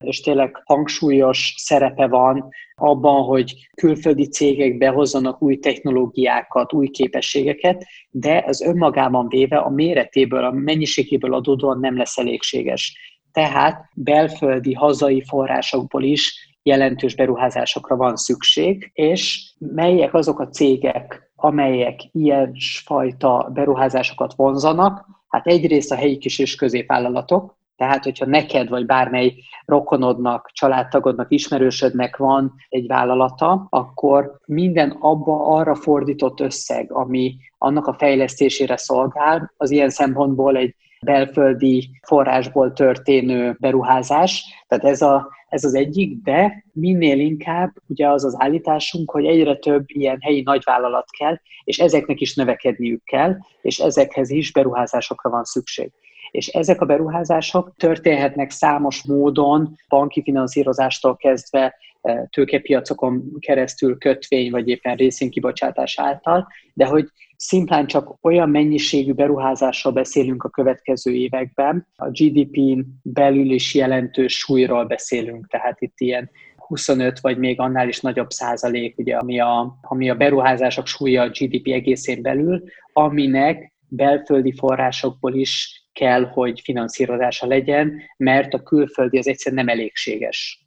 [0.02, 8.44] és tényleg hangsúlyos szerepe van abban, hogy külföldi cégek behozzanak új technológiákat, új képességeket, de
[8.48, 12.98] az önmagában véve a méretéből, a mennyiségéből adódóan nem lesz elégséges.
[13.32, 22.00] Tehát belföldi, hazai forrásokból is jelentős beruházásokra van szükség, és melyek azok a cégek, amelyek
[22.12, 29.34] ilyesfajta beruházásokat vonzanak, hát egyrészt a helyi kis és középvállalatok, tehát, hogyha neked vagy bármely
[29.65, 37.93] rokonodnak, családtagodnak, ismerősödnek van egy vállalata, akkor minden abba arra fordított összeg, ami annak a
[37.93, 44.46] fejlesztésére szolgál, az ilyen szempontból egy belföldi forrásból történő beruházás.
[44.68, 49.56] Tehát ez, a, ez az egyik, de minél inkább ugye az az állításunk, hogy egyre
[49.56, 55.44] több ilyen helyi nagyvállalat kell, és ezeknek is növekedniük kell, és ezekhez is beruházásokra van
[55.44, 55.92] szükség
[56.32, 64.68] és ezek a beruházások történhetnek számos módon, banki finanszírozástól kezdve eh, tőkepiacokon keresztül kötvény, vagy
[64.68, 67.08] éppen részénkibocsátás által, de hogy
[67.41, 74.86] szimplán csak olyan mennyiségű beruházásról beszélünk a következő években, a GDP-n belül is jelentős súlyról
[74.86, 80.10] beszélünk, tehát itt ilyen 25 vagy még annál is nagyobb százalék, ugye, ami, a, ami
[80.10, 88.01] a beruházások súlya a GDP egészén belül, aminek belföldi forrásokból is kell, hogy finanszírozása legyen,
[88.17, 90.61] mert a külföldi az egyszerűen nem elégséges.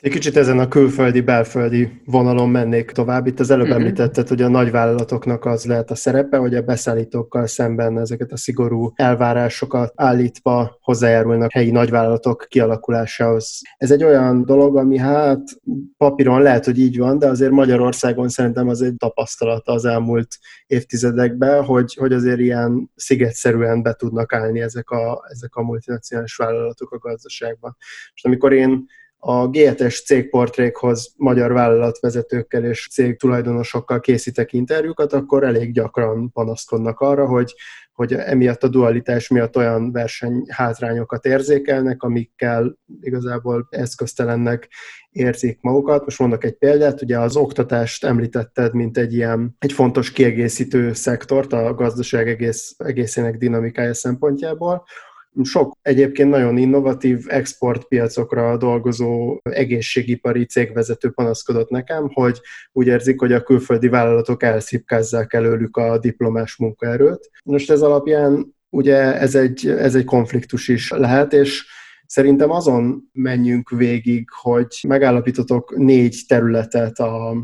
[0.00, 3.26] Egy kicsit ezen a külföldi-belföldi vonalon mennék tovább.
[3.26, 3.80] Itt az előbb uh-huh.
[3.80, 8.92] említetted, hogy a nagyvállalatoknak az lehet a szerepe, hogy a beszállítókkal szemben ezeket a szigorú
[8.94, 13.60] elvárásokat állítva hozzájárulnak helyi nagyvállalatok kialakulásához.
[13.76, 15.42] Ez egy olyan dolog, ami hát
[15.96, 20.28] papíron lehet, hogy így van, de azért Magyarországon szerintem az egy tapasztalata az elmúlt
[20.66, 26.92] évtizedekben, hogy, hogy azért ilyen szigetszerűen be tudnak állni ezek a, ezek a multinacionális vállalatok
[26.92, 27.76] a gazdaságban.
[28.14, 28.86] És amikor én
[29.28, 37.26] a G7-es cégportrékhoz magyar vállalatvezetőkkel és cég tulajdonosokkal készítek interjúkat, akkor elég gyakran panaszkodnak arra,
[37.26, 37.54] hogy,
[37.92, 44.68] hogy emiatt a dualitás miatt olyan versenyhátrányokat érzékelnek, amikkel igazából eszköztelennek
[45.10, 46.04] érzik magukat.
[46.04, 51.52] Most mondok egy példát, ugye az oktatást említetted, mint egy ilyen egy fontos kiegészítő szektort
[51.52, 54.84] a gazdaság egész, egészének dinamikája szempontjából
[55.42, 62.40] sok egyébként nagyon innovatív exportpiacokra dolgozó egészségipari cégvezető panaszkodott nekem, hogy
[62.72, 67.30] úgy érzik, hogy a külföldi vállalatok elszipkázzák előlük a diplomás munkaerőt.
[67.44, 71.64] Most ez alapján ugye ez egy, ez egy konfliktus is lehet, és
[72.06, 77.36] Szerintem azon menjünk végig, hogy megállapítotok négy területet, a,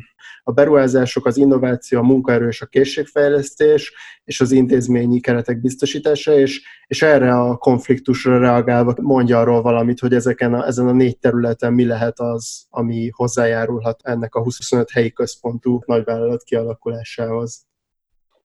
[0.42, 3.94] a beruházások, az innováció, a munkaerő és a készségfejlesztés,
[4.24, 10.14] és az intézményi keretek biztosítása, és, és erre a konfliktusra reagálva mondja arról valamit, hogy
[10.14, 15.12] ezeken a, ezen a négy területen mi lehet az, ami hozzájárulhat ennek a 25 helyi
[15.12, 17.66] központú nagyvállalat kialakulásához.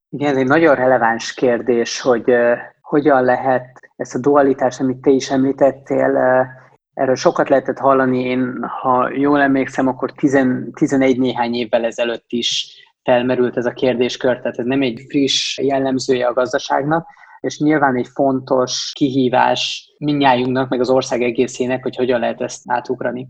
[0.10, 2.32] Igen, ez egy nagyon releváns kérdés, hogy
[2.88, 6.18] hogyan lehet ezt a dualitást, amit te is említettél,
[6.94, 12.76] erről sokat lehetett hallani, én, ha jól emlékszem, akkor 10, 11 néhány évvel ezelőtt is
[13.04, 17.08] felmerült ez a kérdéskör, tehát ez nem egy friss jellemzője a gazdaságnak,
[17.40, 23.28] és nyilván egy fontos kihívás minnyájunknak, meg az ország egészének, hogy hogyan lehet ezt átugrani.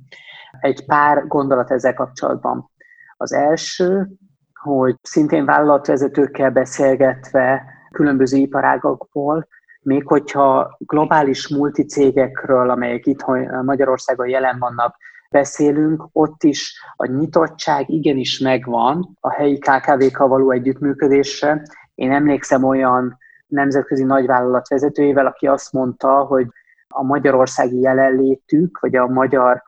[0.60, 2.72] Egy pár gondolat ezzel kapcsolatban.
[3.18, 4.08] Az első,
[4.54, 9.48] hogy szintén vállalatvezetőkkel beszélgetve különböző iparágokból,
[9.82, 13.26] még hogyha globális multicégekről, amelyek itt
[13.64, 14.96] Magyarországon jelen vannak,
[15.30, 21.62] beszélünk, ott is a nyitottság igenis megvan a helyi KKV-kkal való együttműködésre.
[21.96, 26.48] Én emlékszem olyan nemzetközi nagyvállalat vezetőjével, aki azt mondta, hogy
[26.88, 29.64] a magyarországi jelenlétük, vagy a magyar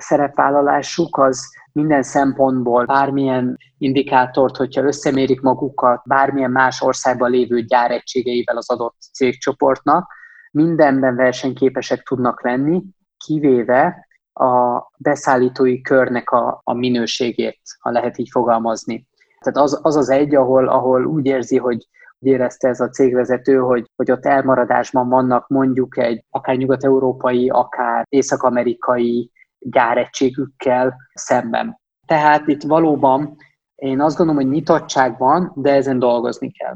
[0.00, 1.40] szerepvállalásuk az
[1.72, 10.12] minden szempontból bármilyen indikátort, hogyha összemérik magukat bármilyen más országban lévő gyáregységeivel az adott cégcsoportnak,
[10.50, 12.82] mindenben versenyképesek tudnak lenni,
[13.24, 19.06] kivéve a beszállítói körnek a, a minőségét, ha lehet így fogalmazni.
[19.38, 23.56] Tehát az az, az egy, ahol, ahol úgy érzi, hogy úgy érezte ez a cégvezető,
[23.56, 31.80] hogy, hogy ott elmaradásban vannak mondjuk egy akár nyugat-európai, akár észak-amerikai gyáregységükkel szemben.
[32.06, 33.36] Tehát itt valóban
[33.74, 36.74] én azt gondolom, hogy nyitottság van, de ezen dolgozni kell.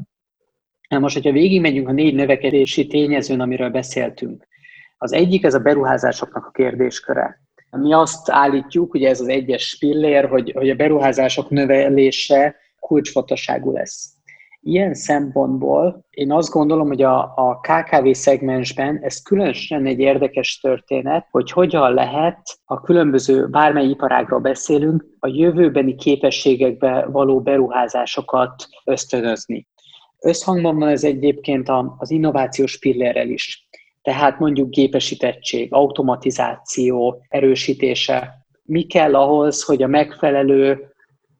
[0.89, 4.47] Na most, hogyha végigmegyünk a négy növekedési tényezőn, amiről beszéltünk,
[4.97, 7.41] az egyik ez a beruházásoknak a kérdésköre.
[7.71, 14.14] Mi azt állítjuk, ugye ez az egyes pillér, hogy, hogy a beruházások növelése kulcsfontosságú lesz.
[14.67, 21.27] Ilyen szempontból én azt gondolom, hogy a, a KKV szegmensben ez különösen egy érdekes történet,
[21.31, 29.67] hogy hogyan lehet a különböző, bármely iparágról beszélünk, a jövőbeni képességekbe való beruházásokat ösztönözni.
[30.19, 33.67] Összhangban van ez egyébként az innovációs pillérrel is.
[34.01, 38.45] Tehát mondjuk gépesítettség, automatizáció erősítése.
[38.63, 40.94] Mi kell ahhoz, hogy a megfelelő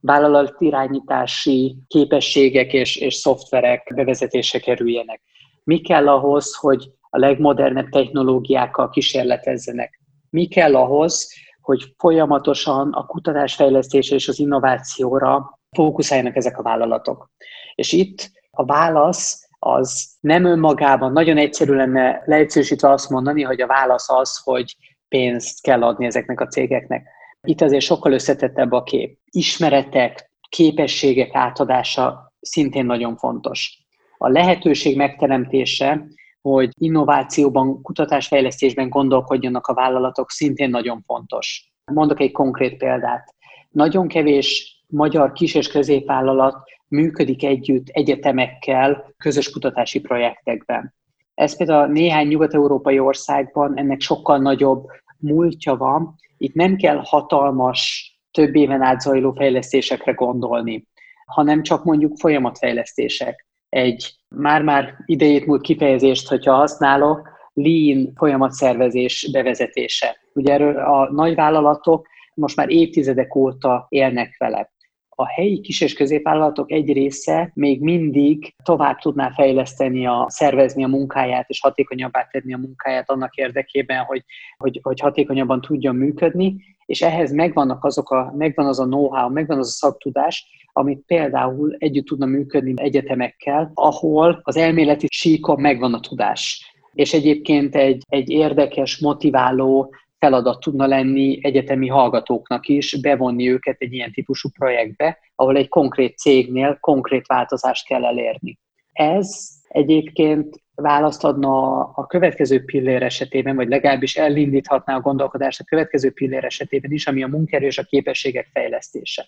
[0.05, 5.21] vállalatirányítási képességek és, és szoftverek bevezetése kerüljenek?
[5.63, 10.01] Mi kell ahhoz, hogy a legmodernebb technológiákkal kísérletezzenek?
[10.29, 17.31] Mi kell ahhoz, hogy folyamatosan a kutatásfejlesztés és az innovációra fókuszáljanak ezek a vállalatok?
[17.75, 23.67] És itt a válasz az nem önmagában, nagyon egyszerű lenne leegyszerűsítve azt mondani, hogy a
[23.67, 24.75] válasz az, hogy
[25.07, 27.07] pénzt kell adni ezeknek a cégeknek.
[27.45, 29.17] Itt azért sokkal összetettebb a kép.
[29.31, 33.79] Ismeretek, képességek átadása szintén nagyon fontos.
[34.17, 36.08] A lehetőség megteremtése,
[36.41, 41.73] hogy innovációban, kutatásfejlesztésben gondolkodjanak a vállalatok, szintén nagyon fontos.
[41.91, 43.36] Mondok egy konkrét példát.
[43.69, 50.93] Nagyon kevés magyar kis- és középvállalat működik együtt egyetemekkel közös kutatási projektekben.
[51.34, 54.86] Ez például néhány nyugat-európai országban ennek sokkal nagyobb
[55.17, 56.15] múltja van.
[56.45, 60.88] Itt nem kell hatalmas, több éven át zajló fejlesztésekre gondolni,
[61.25, 63.45] hanem csak mondjuk folyamatfejlesztések.
[63.69, 70.17] Egy már-már idejét múlt kifejezést, hogyha használok, lean folyamatszervezés bevezetése.
[70.34, 74.73] Ugye erről a nagyvállalatok most már évtizedek óta élnek vele
[75.15, 80.88] a helyi kis- és középvállalatok egy része még mindig tovább tudná fejleszteni, a, szervezni a
[80.88, 84.23] munkáját és hatékonyabbá tenni a munkáját annak érdekében, hogy,
[84.58, 89.58] hogy, hogy hatékonyabban tudjon működni, és ehhez megvannak azok a, megvan az a know-how, megvan
[89.58, 95.99] az a szaktudás, amit például együtt tudna működni egyetemekkel, ahol az elméleti síkon megvan a
[95.99, 96.73] tudás.
[96.93, 99.93] És egyébként egy, egy érdekes, motiváló,
[100.25, 106.17] feladat tudna lenni egyetemi hallgatóknak is bevonni őket egy ilyen típusú projektbe, ahol egy konkrét
[106.17, 108.59] cégnél konkrét változást kell elérni.
[108.93, 116.11] Ez egyébként választ adna a következő pillér esetében, vagy legalábbis elindíthatná a gondolkodást a következő
[116.11, 119.27] pillér esetében is, ami a munkerő és a képességek fejlesztése.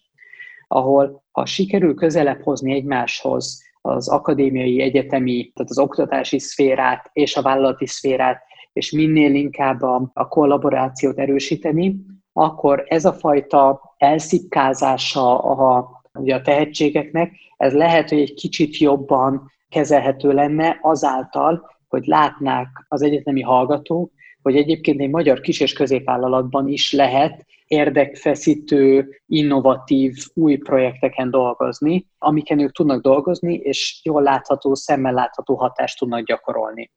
[0.67, 7.41] Ahol ha sikerül közelebb hozni egymáshoz az akadémiai, egyetemi, tehát az oktatási szférát és a
[7.41, 8.46] vállalati szférát,
[8.77, 11.95] és minél inkább a, a kollaborációt erősíteni,
[12.33, 19.51] akkor ez a fajta elszipkázása a, ugye a tehetségeknek, ez lehet, hogy egy kicsit jobban
[19.69, 24.11] kezelhető lenne azáltal, hogy látnák az egyetemi hallgatók,
[24.41, 32.59] hogy egyébként egy magyar kis- és középvállalatban is lehet érdekfeszítő, innovatív, új projekteken dolgozni, amiken
[32.59, 36.91] ők tudnak dolgozni, és jól látható, szemmel látható hatást tudnak gyakorolni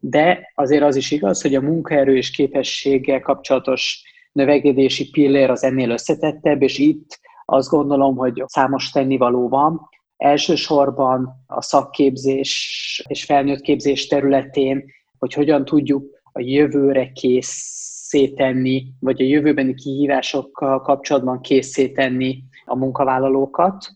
[0.00, 5.90] de azért az is igaz, hogy a munkaerő és képességgel kapcsolatos növekedési pillér az ennél
[5.90, 9.88] összetettebb, és itt azt gondolom, hogy számos tennivaló van.
[10.16, 14.84] Elsősorban a szakképzés és felnőtt képzés területén,
[15.18, 23.90] hogy hogyan tudjuk a jövőre készítenni, vagy a jövőbeni kihívásokkal kapcsolatban készítenni a munkavállalókat.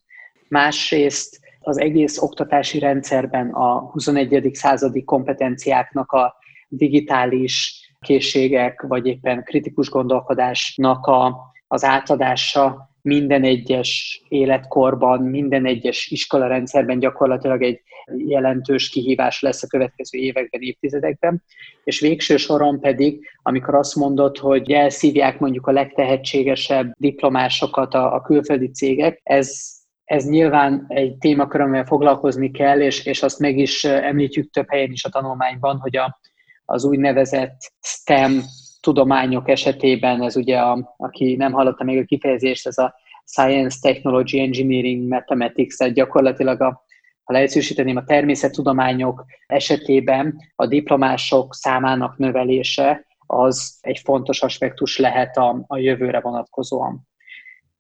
[0.48, 4.50] Másrészt az egész oktatási rendszerben a 21.
[4.52, 6.34] századi kompetenciáknak a
[6.68, 16.98] digitális készségek, vagy éppen kritikus gondolkodásnak a, az átadása minden egyes életkorban, minden egyes iskolarendszerben
[16.98, 17.80] gyakorlatilag egy
[18.16, 21.42] jelentős kihívás lesz a következő években, évtizedekben.
[21.84, 28.20] És végső soron pedig, amikor azt mondod, hogy elszívják mondjuk a legtehetségesebb diplomásokat a, a
[28.20, 29.79] külföldi cégek, ez
[30.10, 34.90] ez nyilván egy témakör, amivel foglalkozni kell, és, és azt meg is említjük több helyen
[34.90, 36.20] is a tanulmányban, hogy a,
[36.64, 38.42] az úgynevezett STEM
[38.80, 42.94] tudományok esetében, ez ugye, a, aki nem hallotta még a kifejezést, ez a
[43.24, 46.84] Science, Technology, Engineering, Mathematics, tehát gyakorlatilag a,
[47.24, 55.64] ha leegyszerűsíteném, a természettudományok esetében a diplomások számának növelése az egy fontos aspektus lehet a,
[55.66, 57.08] a jövőre vonatkozóan.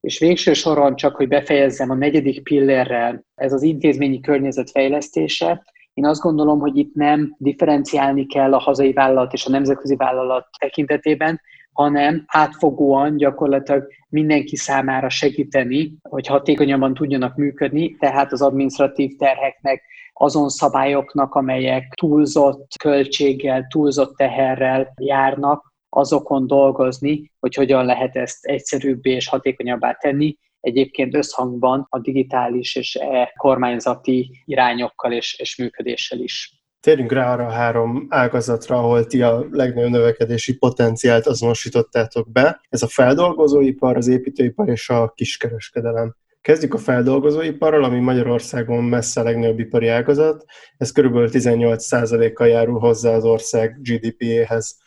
[0.00, 6.06] És végső soron csak, hogy befejezzem a negyedik pillérrel, ez az intézményi környezet fejlesztése, én
[6.06, 11.40] azt gondolom, hogy itt nem differenciálni kell a hazai vállalat és a nemzetközi vállalat tekintetében,
[11.72, 19.82] hanem átfogóan gyakorlatilag mindenki számára segíteni, hogy hatékonyabban tudjanak működni, tehát az administratív terheknek,
[20.12, 29.10] azon szabályoknak, amelyek túlzott költséggel, túlzott teherrel járnak, azokon dolgozni, hogy hogyan lehet ezt egyszerűbbé
[29.10, 36.54] és hatékonyabbá tenni, egyébként összhangban a digitális és e kormányzati irányokkal és, és működéssel is.
[36.80, 42.60] Térjünk rá arra a három ágazatra, ahol ti a legnagyobb növekedési potenciált azonosítottátok be.
[42.68, 46.16] Ez a feldolgozóipar, az építőipar és a kiskereskedelem.
[46.40, 50.44] Kezdjük a feldolgozóiparral, ami Magyarországon messze a legnagyobb ipari ágazat.
[50.76, 54.79] Ez körülbelül 18%-kal járul hozzá az ország GDP-éhez,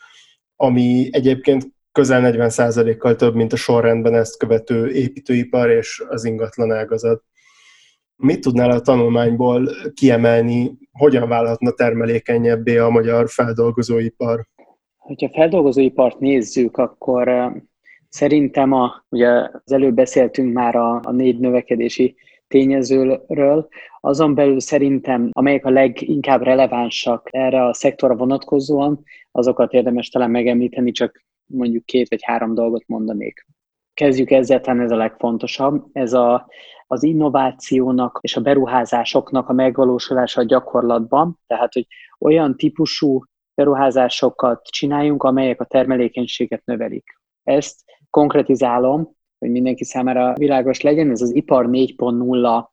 [0.64, 7.22] ami egyébként közel 40%-kal több, mint a sorrendben ezt követő építőipar és az ingatlan ágazat.
[8.16, 14.46] Mit tudnál a tanulmányból kiemelni, hogyan válhatna termelékenyebbé a magyar feldolgozóipar?
[14.96, 17.52] Hogyha feldolgozóipart nézzük, akkor
[18.08, 19.28] szerintem, a, ugye
[19.64, 22.16] az előbb beszéltünk már a, a négy növekedési
[22.48, 23.68] tényezőről,
[24.00, 30.90] azon belül szerintem, amelyek a leginkább relevánsak erre a szektorra vonatkozóan, azokat érdemes talán megemlíteni,
[30.90, 33.46] csak mondjuk két vagy három dolgot mondanék.
[33.94, 35.84] Kezdjük ezzel, talán ez a legfontosabb.
[35.92, 36.48] Ez a,
[36.86, 41.86] az innovációnak és a beruházásoknak a megvalósulása a gyakorlatban, tehát hogy
[42.18, 43.24] olyan típusú
[43.54, 47.20] beruházásokat csináljunk, amelyek a termelékenységet növelik.
[47.42, 47.80] Ezt
[48.10, 52.64] konkretizálom, hogy mindenki számára világos legyen, ez az ipar 4.0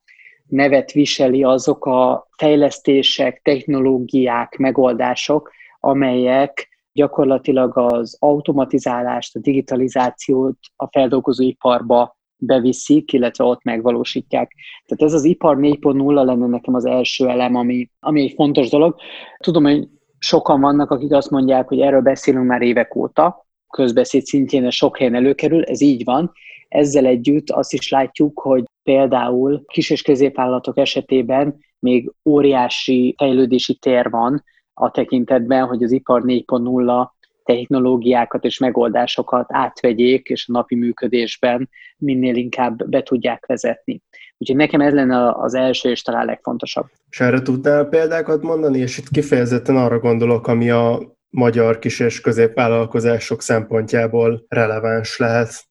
[0.46, 5.50] nevet viseli azok a fejlesztések, technológiák, megoldások,
[5.80, 14.52] amelyek gyakorlatilag az automatizálást, a digitalizációt a feldolgozóiparba beviszik, illetve ott megvalósítják.
[14.86, 18.94] Tehát ez az ipar 4.0 lenne nekem az első elem, ami, ami egy fontos dolog.
[19.38, 24.64] Tudom, hogy sokan vannak, akik azt mondják, hogy erről beszélünk már évek óta, közbeszéd szintjén
[24.64, 26.32] ez sok helyen előkerül, ez így van.
[26.72, 34.10] Ezzel együtt azt is látjuk, hogy például kis- és középvállalatok esetében még óriási fejlődési tér
[34.10, 34.44] van,
[34.74, 37.08] a tekintetben, hogy az ipar 4.0
[37.44, 44.02] technológiákat és megoldásokat átvegyék, és a napi működésben minél inkább be tudják vezetni.
[44.38, 46.86] Úgyhogy nekem ez lenne az első és talán legfontosabb.
[47.10, 51.00] És erre tudnál példákat mondani, és itt kifejezetten arra gondolok, ami a
[51.30, 55.70] magyar kis- és középvállalkozások szempontjából releváns lehet.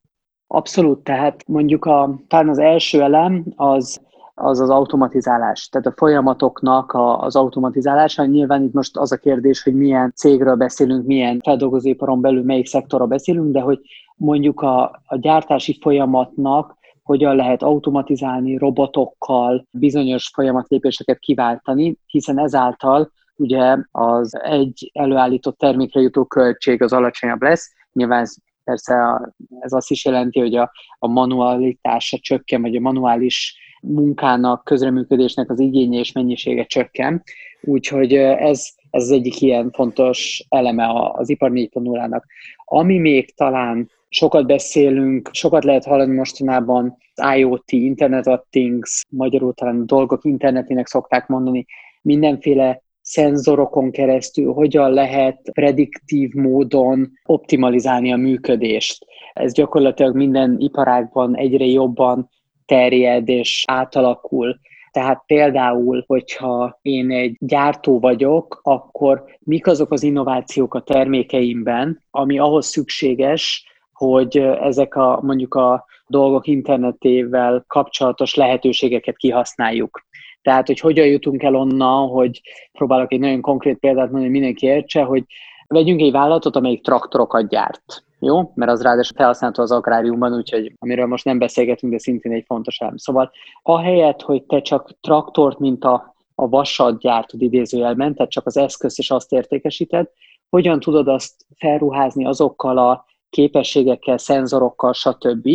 [0.54, 4.02] Abszolút, tehát mondjuk a, talán az első elem az
[4.34, 8.26] az az automatizálás, tehát a folyamatoknak a, az automatizálása.
[8.26, 13.06] Nyilván itt most az a kérdés, hogy milyen cégről beszélünk, milyen feldolgozóiparon belül melyik szektorra
[13.06, 13.80] beszélünk, de hogy
[14.16, 23.78] mondjuk a, a gyártási folyamatnak hogyan lehet automatizálni robotokkal bizonyos folyamatlépéseket kiváltani, hiszen ezáltal ugye
[23.91, 27.74] az egy előállított termékre jutó költség az alacsonyabb lesz.
[27.93, 29.22] Nyilván ez, persze
[29.59, 35.59] ez azt is jelenti, hogy a, a manualitása csökken, vagy a manuális munkának, közreműködésnek az
[35.59, 37.24] igénye és mennyisége csökken.
[37.62, 42.22] Úgyhogy ez, ez az egyik ilyen fontos eleme az ipar 4.0-nak.
[42.66, 46.97] Ami még talán sokat beszélünk, sokat lehet hallani mostanában
[47.36, 51.66] IoT, Internet of Things, magyarul talán dolgok internetének szokták mondani,
[52.01, 59.06] mindenféle szenzorokon keresztül hogyan lehet prediktív módon optimalizálni a működést.
[59.34, 62.30] Ez gyakorlatilag minden iparágban egyre jobban
[62.66, 64.60] terjed és átalakul.
[64.91, 72.39] Tehát például, hogyha én egy gyártó vagyok, akkor mik azok az innovációk a termékeimben, ami
[72.39, 80.02] ahhoz szükséges, hogy ezek a mondjuk a dolgok internetével kapcsolatos lehetőségeket kihasználjuk.
[80.42, 84.66] Tehát, hogy hogyan jutunk el onnan, hogy próbálok egy nagyon konkrét példát mondani, hogy mindenki
[84.66, 85.24] értse, hogy
[85.68, 88.52] vegyünk egy vállalatot, amelyik traktorokat gyárt jó?
[88.56, 92.80] Mert az ráadásul felhasználható az agráriumban, úgyhogy amiről most nem beszélgetünk, de szintén egy fontos
[92.80, 92.98] elem.
[92.98, 93.32] Szóval
[93.62, 99.00] ahelyett, hogy te csak traktort, mint a, a vasat gyártod idézőjelben, tehát csak az eszközt
[99.00, 100.10] és azt értékesíted,
[100.50, 105.50] hogyan tudod azt felruházni azokkal a képességekkel, szenzorokkal, stb.,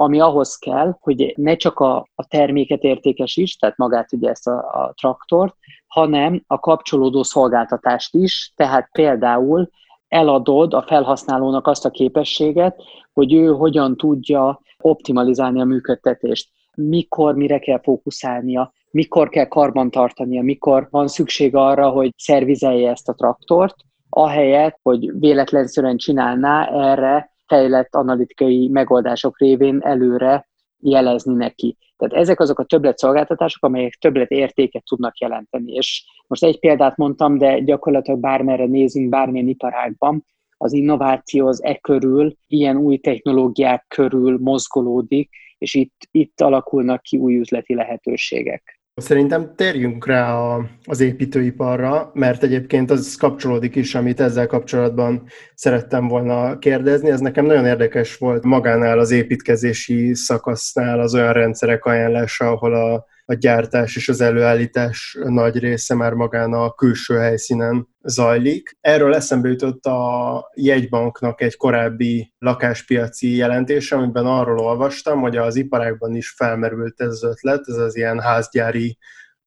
[0.00, 4.56] ami ahhoz kell, hogy ne csak a, a terméket értékesíts, tehát magát ugye ezt a,
[4.58, 5.54] a traktort,
[5.86, 9.70] hanem a kapcsolódó szolgáltatást is, tehát például
[10.08, 12.82] eladod a felhasználónak azt a képességet,
[13.12, 20.42] hogy ő hogyan tudja optimalizálni a működtetést, mikor mire kell fókuszálnia, mikor kell karban tartania,
[20.42, 23.76] mikor van szükség arra, hogy szervizelje ezt a traktort,
[24.08, 30.48] ahelyett, hogy véletlenszerűen csinálná, erre fejlett analitikai megoldások révén előre
[30.78, 31.76] jelezni neki.
[31.96, 35.72] Tehát ezek azok a többlet szolgáltatások, amelyek többlet értéket tudnak jelenteni.
[35.72, 40.24] És most egy példát mondtam, de gyakorlatilag bármerre nézünk, bármilyen iparágban,
[40.56, 47.16] az innováció az e körül, ilyen új technológiák körül mozgolódik, és itt, itt alakulnak ki
[47.16, 48.79] új üzleti lehetőségek.
[49.00, 55.22] Szerintem térjünk rá a, az építőiparra, mert egyébként az kapcsolódik is, amit ezzel kapcsolatban
[55.54, 57.10] szerettem volna kérdezni.
[57.10, 63.04] Ez nekem nagyon érdekes volt magánál az építkezési szakasznál az olyan rendszerek ajánlása, ahol a
[63.30, 68.76] a gyártás és az előállítás nagy része már magán a külső helyszínen zajlik.
[68.80, 76.14] Erről eszembe jutott a jegybanknak egy korábbi lakáspiaci jelentése, amiben arról olvastam, hogy az iparákban
[76.14, 78.98] is felmerült ez az ötlet, ez az ilyen házgyári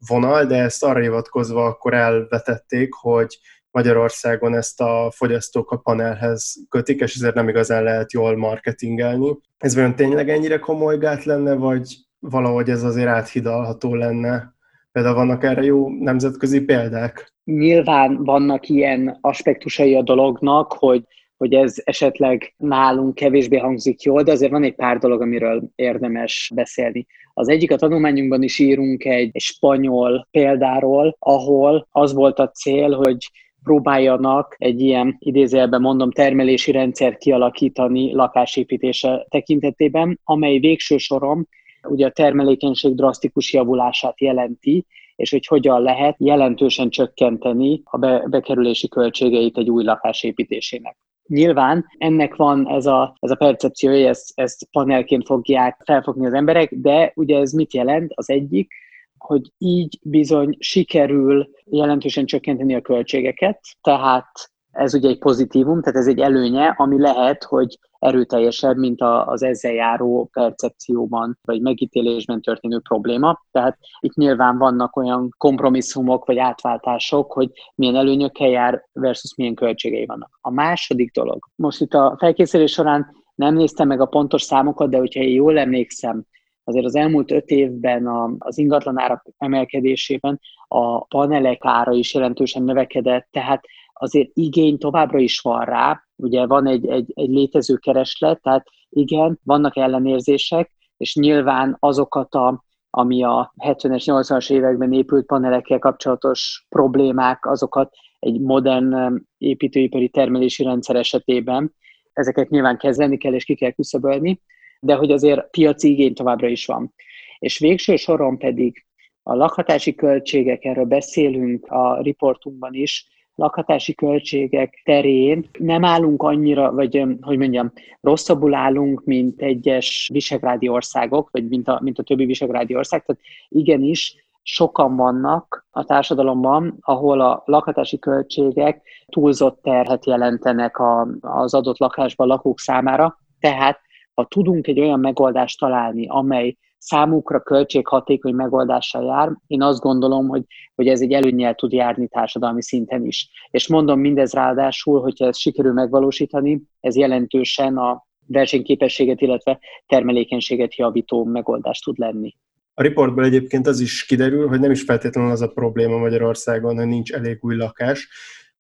[0.08, 3.38] vonal, de ezt arra hivatkozva akkor elvetették, hogy
[3.72, 9.38] Magyarországon ezt a fogyasztók a panelhez kötik, és ezért nem igazán lehet jól marketingelni.
[9.58, 11.96] Ez vajon tényleg ennyire komoly gát lenne, vagy
[12.30, 14.54] valahogy ez azért áthidalható lenne.
[14.92, 17.34] Például vannak erre jó nemzetközi példák?
[17.44, 21.04] Nyilván vannak ilyen aspektusai a dolognak, hogy
[21.38, 26.52] hogy ez esetleg nálunk kevésbé hangzik jól, de azért van egy pár dolog, amiről érdemes
[26.56, 27.06] beszélni.
[27.34, 32.92] Az egyik a tanulmányunkban is írunk egy, egy spanyol példáról, ahol az volt a cél,
[32.92, 33.32] hogy
[33.64, 41.48] próbáljanak egy ilyen idézőjelben mondom termelési rendszer kialakítani lakásépítése tekintetében, amely végső soron
[41.88, 48.88] ugye a termelékenység drasztikus javulását jelenti, és hogy hogyan lehet jelentősen csökkenteni a be- bekerülési
[48.88, 50.98] költségeit egy új lakás építésének.
[51.28, 56.74] Nyilván ennek van ez a, ez a percepciója, ezt, ezt panelként fogják felfogni az emberek,
[56.74, 58.12] de ugye ez mit jelent?
[58.16, 58.74] Az egyik,
[59.18, 66.08] hogy így bizony sikerül jelentősen csökkenteni a költségeket, tehát ez ugye egy pozitívum, tehát ez
[66.08, 73.44] egy előnye, ami lehet, hogy erőteljesebb, mint az ezzel járó percepcióban vagy megítélésben történő probléma.
[73.52, 80.06] Tehát itt nyilván vannak olyan kompromisszumok vagy átváltások, hogy milyen előnyökkel jár versus milyen költségei
[80.06, 80.38] vannak.
[80.42, 84.98] A második dolog, most itt a felkészülés során nem néztem meg a pontos számokat, de
[84.98, 86.24] hogyha én jól emlékszem,
[86.64, 93.66] azért az elmúlt öt évben az ingatlanárak emelkedésében a panelek ára is jelentősen növekedett, tehát
[93.94, 99.40] azért igény továbbra is van rá, ugye van egy, egy, egy létező kereslet, tehát igen,
[99.44, 102.64] vannak ellenérzések, és nyilván azokat a
[102.96, 110.96] ami a 70-es, 80-as években épült panelekkel kapcsolatos problémák, azokat egy modern építőipari termelési rendszer
[110.96, 111.76] esetében,
[112.14, 114.42] ezeket nyilván kezelni kell és ki kell küszöbölni,
[114.80, 116.94] de hogy azért piaci igény továbbra is van.
[117.40, 118.86] És végső soron pedig
[119.24, 127.04] a lakhatási költségek, erről beszélünk a riportunkban is, lakhatási költségek terén nem állunk annyira, vagy
[127.22, 127.72] hogy mondjam,
[128.02, 133.06] rosszabbul állunk, mint egyes visegrádi országok, vagy mint a, mint a többi visegrádi ország.
[133.06, 141.54] Tehát igenis, sokan vannak a társadalomban, ahol a lakhatási költségek túlzott terhet jelentenek a, az
[141.54, 143.20] adott lakásban lakók számára.
[143.40, 143.80] Tehát,
[144.14, 150.44] ha tudunk egy olyan megoldást találni, amely számukra költséghatékony megoldással jár, én azt gondolom, hogy,
[150.76, 153.30] hogy ez egy előnyel tud járni társadalmi szinten is.
[153.52, 161.24] És mondom mindez ráadásul, hogyha ezt sikerül megvalósítani, ez jelentősen a versenyképességet, illetve termelékenységet javító
[161.24, 162.36] megoldást tud lenni.
[162.74, 166.88] A riportból egyébként az is kiderül, hogy nem is feltétlenül az a probléma Magyarországon, hogy
[166.88, 168.10] nincs elég új lakás,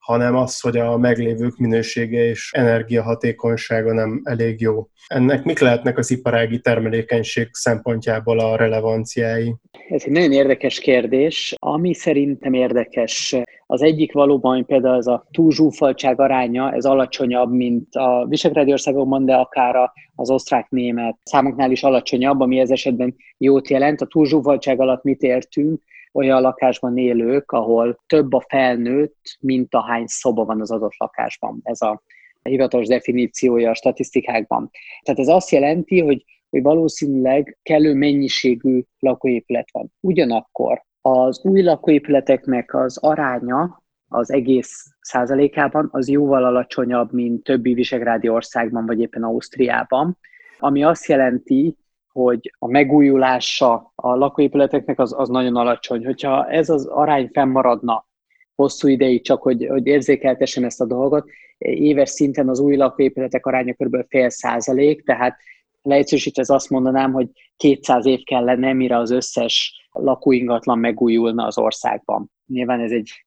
[0.03, 4.87] hanem az, hogy a meglévők minősége és energiahatékonysága nem elég jó.
[5.07, 9.55] Ennek mik lehetnek az iparági termelékenység szempontjából a relevanciái?
[9.89, 11.55] Ez egy nagyon érdekes kérdés.
[11.59, 13.35] Ami szerintem érdekes,
[13.65, 19.33] az egyik valóban például ez a túlzsúfoltság aránya, ez alacsonyabb, mint a visegrádi országokban, de
[19.33, 24.01] akár az osztrák-német számoknál is alacsonyabb, ami ez esetben jót jelent.
[24.01, 25.81] A túlzsúfoltság alatt mit értünk?
[26.13, 31.59] Olyan lakásban élők, ahol több a felnőtt, mint ahány szoba van az adott lakásban.
[31.63, 32.01] Ez a
[32.43, 34.69] hivatalos definíciója a statisztikákban.
[35.01, 39.91] Tehát ez azt jelenti, hogy, hogy valószínűleg kellő mennyiségű lakóépület van.
[39.99, 48.29] Ugyanakkor az új lakóépületeknek az aránya az egész százalékában az jóval alacsonyabb, mint többi visegrádi
[48.29, 50.17] országban, vagy éppen Ausztriában,
[50.59, 51.77] ami azt jelenti,
[52.13, 56.05] hogy a megújulása a lakóépületeknek az, az nagyon alacsony.
[56.05, 58.07] Hogyha ez az arány fennmaradna,
[58.55, 61.29] hosszú ideig, csak hogy, hogy érzékeltessem ezt a dolgot.
[61.57, 64.05] Éves szinten az új lakóépületek aránya kb.
[64.07, 65.37] fél százalék, tehát
[65.81, 72.31] leegyszerűsítve ez azt mondanám, hogy 200 év kellene, mire az összes lakóingatlan megújulna az országban.
[72.47, 73.25] Nyilván ez egy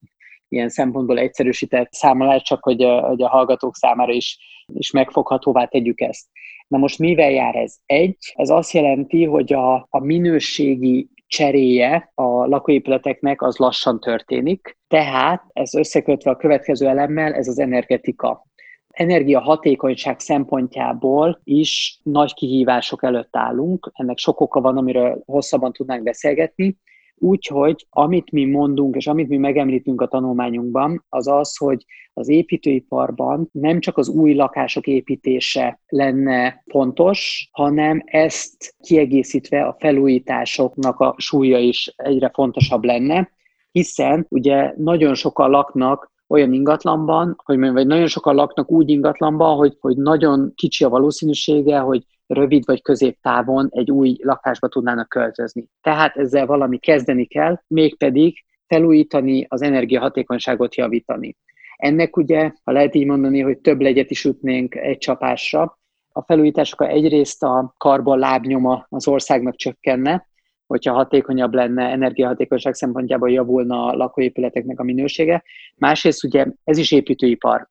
[0.48, 4.38] ilyen szempontból egyszerűsített számolás, csak hogy hogy a hallgatók számára is,
[4.74, 6.26] is megfoghatóvá tegyük ezt.
[6.68, 7.76] Na most mivel jár ez?
[7.86, 15.42] Egy, ez azt jelenti, hogy a, a minőségi cseréje a lakóépületeknek az lassan történik, tehát
[15.52, 18.46] ez összekötve a következő elemmel, ez az energetika
[18.96, 23.90] energiahatékonyság szempontjából is nagy kihívások előtt állunk.
[23.94, 26.76] Ennek sok oka van, amiről hosszabban tudnánk beszélgetni.
[27.18, 33.48] Úgyhogy amit mi mondunk, és amit mi megemlítünk a tanulmányunkban, az az, hogy az építőiparban
[33.52, 41.58] nem csak az új lakások építése lenne fontos, hanem ezt kiegészítve a felújításoknak a súlya
[41.58, 43.30] is egyre fontosabb lenne,
[43.70, 49.76] hiszen ugye nagyon sokan laknak olyan ingatlanban, hogy vagy nagyon sokan laknak úgy ingatlanban, hogy,
[49.80, 55.68] hogy nagyon kicsi a valószínűsége, hogy rövid vagy középtávon egy új lakásba tudnának költözni.
[55.80, 61.36] Tehát ezzel valami kezdeni kell, mégpedig felújítani, az energiahatékonyságot javítani.
[61.76, 65.78] Ennek ugye, ha lehet így mondani, hogy több legyet is ütnénk egy csapásra,
[66.16, 70.26] a felújítások egyrészt a karbon lábnyoma az országnak csökkenne,
[70.66, 75.42] hogyha hatékonyabb lenne, energiahatékonyság szempontjából javulna a lakóépületeknek a minősége.
[75.76, 77.68] Másrészt ugye ez is építőipar.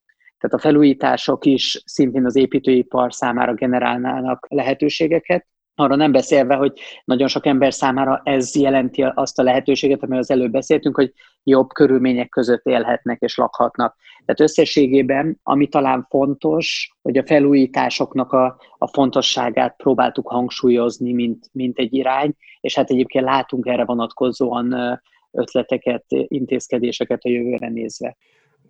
[0.48, 6.72] Tehát a felújítások is szintén az építőipar számára generálnának lehetőségeket, arra nem beszélve, hogy
[7.06, 11.74] nagyon sok ember számára ez jelenti azt a lehetőséget, amiről az előbb beszéltünk, hogy jobb
[11.74, 13.96] körülmények között élhetnek és lakhatnak.
[14.26, 21.78] Tehát összességében, ami talán fontos, hogy a felújításoknak a, a fontosságát próbáltuk hangsúlyozni, mint, mint
[21.78, 25.00] egy irány, és hát egyébként látunk erre vonatkozóan
[25.32, 28.18] ötleteket, intézkedéseket a jövőre nézve.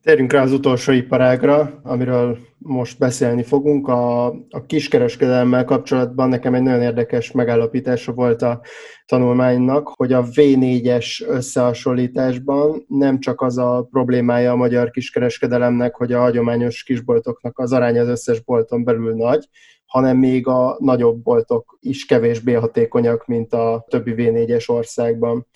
[0.06, 3.88] Térjünk rá az utolsó iparágra, amiről most beszélni fogunk.
[3.88, 8.62] A, a kiskereskedelemmel kapcsolatban nekem egy nagyon érdekes megállapítása volt a
[9.06, 16.20] tanulmánynak, hogy a V4-es összehasonlításban nem csak az a problémája a magyar kiskereskedelemnek, hogy a
[16.20, 19.48] hagyományos kisboltoknak az aránya az összes bolton belül nagy,
[19.86, 25.48] hanem még a nagyobb boltok is kevésbé hatékonyak, mint a többi V4-es országban.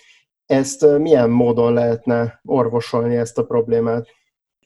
[0.46, 4.18] Ezt milyen módon lehetne orvosolni ezt a problémát?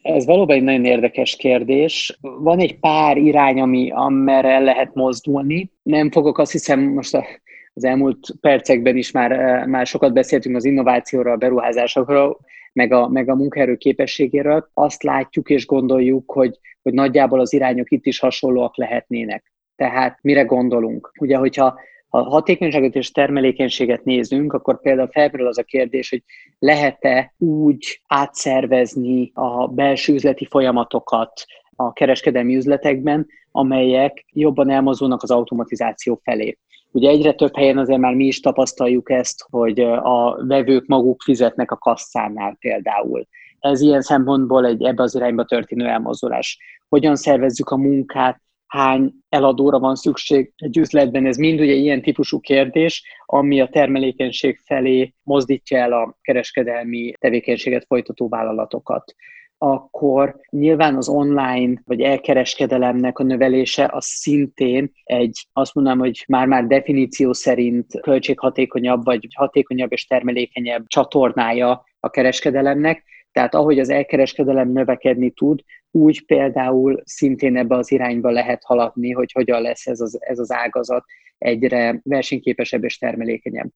[0.05, 2.17] Ez valóban egy nagyon érdekes kérdés.
[2.21, 5.71] Van egy pár irány, ami amerre lehet mozdulni.
[5.83, 7.25] Nem fogok azt hiszem most a,
[7.73, 12.39] az elmúlt percekben is már, már sokat beszéltünk az innovációról, a beruházásokról,
[12.73, 14.69] meg a, meg a munkaerő képességéről.
[14.73, 19.53] Azt látjuk és gondoljuk, hogy, hogy nagyjából az irányok itt is hasonlóak lehetnének.
[19.75, 21.11] Tehát mire gondolunk?
[21.19, 21.79] Ugye, hogyha
[22.15, 26.23] ha hatékonyságot és termelékenységet nézünk, akkor például felmerül az a kérdés, hogy
[26.59, 31.45] lehet-e úgy átszervezni a belső üzleti folyamatokat
[31.75, 36.57] a kereskedelmi üzletekben, amelyek jobban elmozdulnak az automatizáció felé.
[36.91, 41.71] Ugye egyre több helyen azért már mi is tapasztaljuk ezt, hogy a vevők maguk fizetnek
[41.71, 43.27] a kasszánál például.
[43.59, 46.59] Ez ilyen szempontból egy ebbe az irányba történő elmozdulás.
[46.89, 48.41] Hogyan szervezzük a munkát,
[48.75, 51.25] hány eladóra van szükség egy üzletben.
[51.25, 57.85] Ez mind ugye ilyen típusú kérdés, ami a termelékenység felé mozdítja el a kereskedelmi tevékenységet
[57.87, 59.15] folytató vállalatokat
[59.57, 66.65] akkor nyilván az online vagy elkereskedelemnek a növelése az szintén egy, azt mondanám, hogy már-már
[66.65, 75.31] definíció szerint költséghatékonyabb vagy hatékonyabb és termelékenyebb csatornája a kereskedelemnek, tehát ahogy az elkereskedelem növekedni
[75.31, 75.61] tud,
[75.95, 80.51] úgy például szintén ebbe az irányba lehet haladni, hogy hogyan lesz ez az, ez az
[80.51, 81.03] ágazat
[81.37, 83.69] egyre versenyképesebb és termelékenyebb.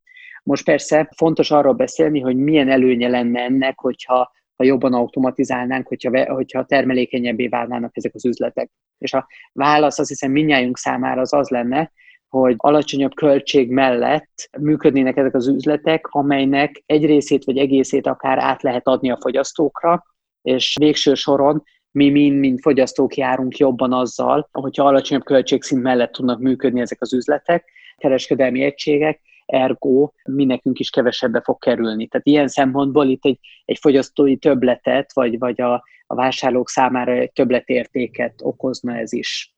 [0.44, 6.34] Most persze fontos arról beszélni, hogy milyen előnye lenne ennek, hogyha ha jobban automatizálnánk, hogyha,
[6.34, 8.72] hogyha termelékenyebbé válnának ezek az üzletek.
[8.98, 11.92] És a válasz azt hiszem minnyájunk számára az az lenne,
[12.28, 18.62] hogy alacsonyabb költség mellett működnének ezek az üzletek, amelynek egy részét vagy egészét akár át
[18.62, 20.04] lehet adni a fogyasztókra,
[20.42, 26.40] és végső soron mi mind, mint fogyasztók járunk jobban azzal, hogyha alacsonyabb költségszint mellett tudnak
[26.40, 32.08] működni ezek az üzletek, kereskedelmi egységek, ergo mi nekünk is kevesebbe fog kerülni.
[32.08, 35.74] Tehát ilyen szempontból itt egy, egy fogyasztói többletet, vagy, vagy a,
[36.08, 39.54] a vásárlók számára egy többletértéket okozna ez is.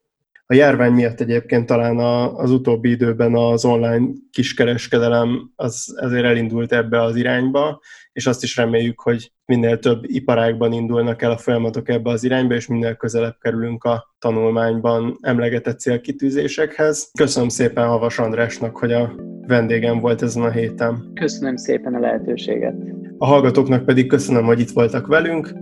[0.52, 6.74] A járvány miatt egyébként talán a, az utóbbi időben az online kiskereskedelem az ezért elindult
[6.74, 7.82] ebbe az irányba,
[8.12, 12.54] és azt is reméljük, hogy minél több iparágban indulnak el a folyamatok ebbe az irányba,
[12.54, 17.12] és minél közelebb kerülünk a tanulmányban emlegetett célkitűzésekhez.
[17.18, 19.16] Köszönöm szépen Havas Andrásnak, hogy a
[19.48, 21.12] vendégem volt ezen a héten.
[21.14, 22.76] Köszönöm szépen a lehetőséget.
[23.18, 25.54] A hallgatóknak pedig köszönöm, hogy itt voltak velünk.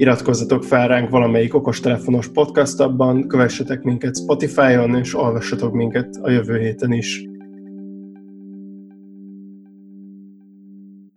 [0.00, 6.92] Iratkozzatok fel ránk valamelyik okostelefonos podcastabban, kövessetek minket Spotify-on, és olvassatok minket a jövő héten
[6.92, 7.28] is.